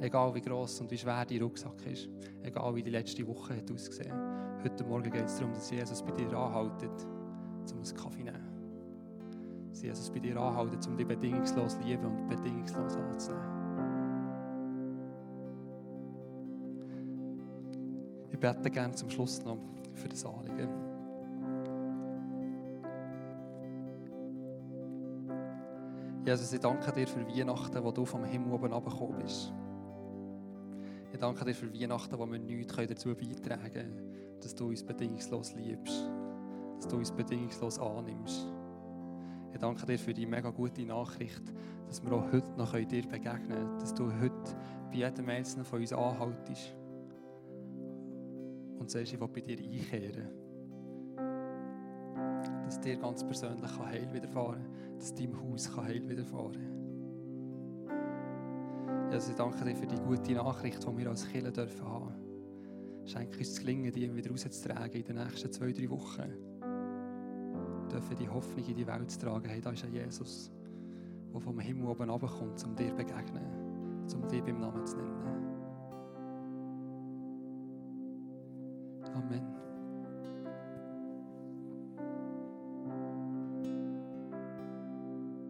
Egal 0.00 0.34
wie 0.34 0.40
gross 0.40 0.80
und 0.80 0.90
wie 0.90 0.96
schwer 0.96 1.24
dein 1.24 1.42
Rucksack 1.42 1.86
ist, 1.86 2.08
egal 2.42 2.74
wie 2.74 2.82
die 2.82 2.90
letzte 2.90 3.26
Woche 3.26 3.56
hat 3.56 3.70
ausgesehen. 3.70 4.14
Heute 4.64 4.84
Morgen 4.84 5.10
geht 5.10 5.26
es 5.26 5.36
darum, 5.36 5.52
dass 5.52 5.70
Jesus 5.70 6.02
bei 6.02 6.12
dir 6.12 6.32
anhaltet, 6.32 7.06
um 7.70 7.78
einen 7.78 7.96
Kaffee 7.96 8.24
zu 8.24 8.24
nehmen. 8.24 9.68
Dass 9.68 9.82
Jesus 9.82 10.10
bei 10.10 10.20
dir 10.20 10.36
anhaltet, 10.38 10.86
um 10.86 10.96
dich 10.96 11.06
bedingungslos 11.06 11.78
lieben 11.84 12.06
und 12.06 12.28
bedingungslos 12.28 12.96
anzunehmen. 12.96 13.62
bete 18.40 18.70
gerne 18.72 18.92
zum 18.92 19.08
Schluss 19.08 19.44
noch 19.44 19.58
für 19.94 20.08
das 20.08 20.26
Anliegen. 20.26 20.91
Jesus, 26.24 26.52
ich 26.52 26.60
danke 26.60 26.92
dir 26.92 27.08
für 27.08 27.26
Weihnachten, 27.26 27.82
wo 27.82 27.90
du 27.90 28.04
vom 28.04 28.22
Himmel 28.24 28.52
oben 28.52 28.72
abgekommen 28.72 29.18
bist. 29.18 29.52
Ich 31.12 31.18
danke 31.18 31.44
dir 31.44 31.54
für 31.54 31.72
Weihnachten, 31.74 32.16
wo 32.16 32.30
wir 32.30 32.38
nichts 32.38 32.76
dazu 32.76 33.12
beitragen 33.14 33.72
können, 33.72 34.38
dass 34.40 34.54
du 34.54 34.68
uns 34.68 34.84
bedingungslos 34.84 35.54
liebst, 35.54 36.08
dass 36.76 36.86
du 36.86 36.96
uns 36.98 37.10
bedingungslos 37.10 37.80
annimmst. 37.80 38.46
Ich 39.52 39.58
danke 39.58 39.84
dir 39.84 39.98
für 39.98 40.14
die 40.14 40.26
mega 40.26 40.50
gute 40.50 40.86
Nachricht, 40.86 41.42
dass 41.88 42.04
wir 42.04 42.12
auch 42.12 42.30
heute 42.30 42.52
noch 42.56 42.72
dir 42.72 43.02
begegnen 43.02 43.48
können, 43.48 43.78
dass 43.80 43.92
du 43.92 44.04
heute 44.20 44.56
bei 44.90 44.98
jedem 44.98 45.28
Einzelnen 45.28 45.64
von 45.64 45.80
uns 45.80 45.92
anhaltest 45.92 46.76
und 48.78 48.88
sagst, 48.88 49.12
ich 49.12 49.20
will 49.20 49.28
bei 49.28 49.40
dir 49.40 49.58
einkehren. 49.58 50.28
Dass 52.64 52.80
dir 52.80 52.96
ganz 52.96 53.24
persönlich 53.24 53.78
Heil 53.78 54.12
widerfahren 54.12 54.62
kann, 54.62 54.71
dass 55.02 55.14
deinem 55.16 55.36
Haus 55.42 55.76
Heil 55.76 56.08
widerfahren 56.08 56.52
kann. 56.52 56.72
Jesus, 59.10 59.30
ich 59.30 59.34
danke 59.34 59.64
dir 59.64 59.74
für 59.74 59.88
die 59.88 59.96
gute 59.96 60.32
Nachricht, 60.32 60.86
die 60.86 60.96
wir 60.96 61.10
als 61.10 61.28
Kirche 61.28 61.50
dürfen 61.50 61.84
haben. 61.84 62.14
Schenke 63.04 63.38
uns 63.38 63.48
das 63.48 63.58
Gelingen, 63.58 63.90
die 63.92 64.14
wieder 64.14 64.30
rauszutragen 64.30 64.92
in 64.92 65.04
den 65.04 65.16
nächsten 65.16 65.50
zwei, 65.50 65.72
drei 65.72 65.90
Wochen. 65.90 66.32
Wir 67.80 67.88
dürfen 67.88 68.16
die 68.16 68.28
Hoffnung 68.28 68.64
in 68.64 68.76
die 68.76 68.86
Welt 68.86 69.10
zu 69.10 69.18
tragen. 69.18 69.48
Hey, 69.48 69.60
da 69.60 69.72
ist 69.72 69.84
ein 69.84 69.92
Jesus, 69.92 70.52
der 71.32 71.40
vom 71.40 71.58
Himmel 71.58 71.88
oben 71.88 72.08
runterkommt, 72.08 72.64
um 72.64 72.76
dir 72.76 72.90
zu 72.90 72.94
begegnen, 72.94 74.06
um 74.14 74.28
dich 74.28 74.44
beim 74.44 74.60
Namen 74.60 74.86
zu 74.86 74.98
nennen. 74.98 75.51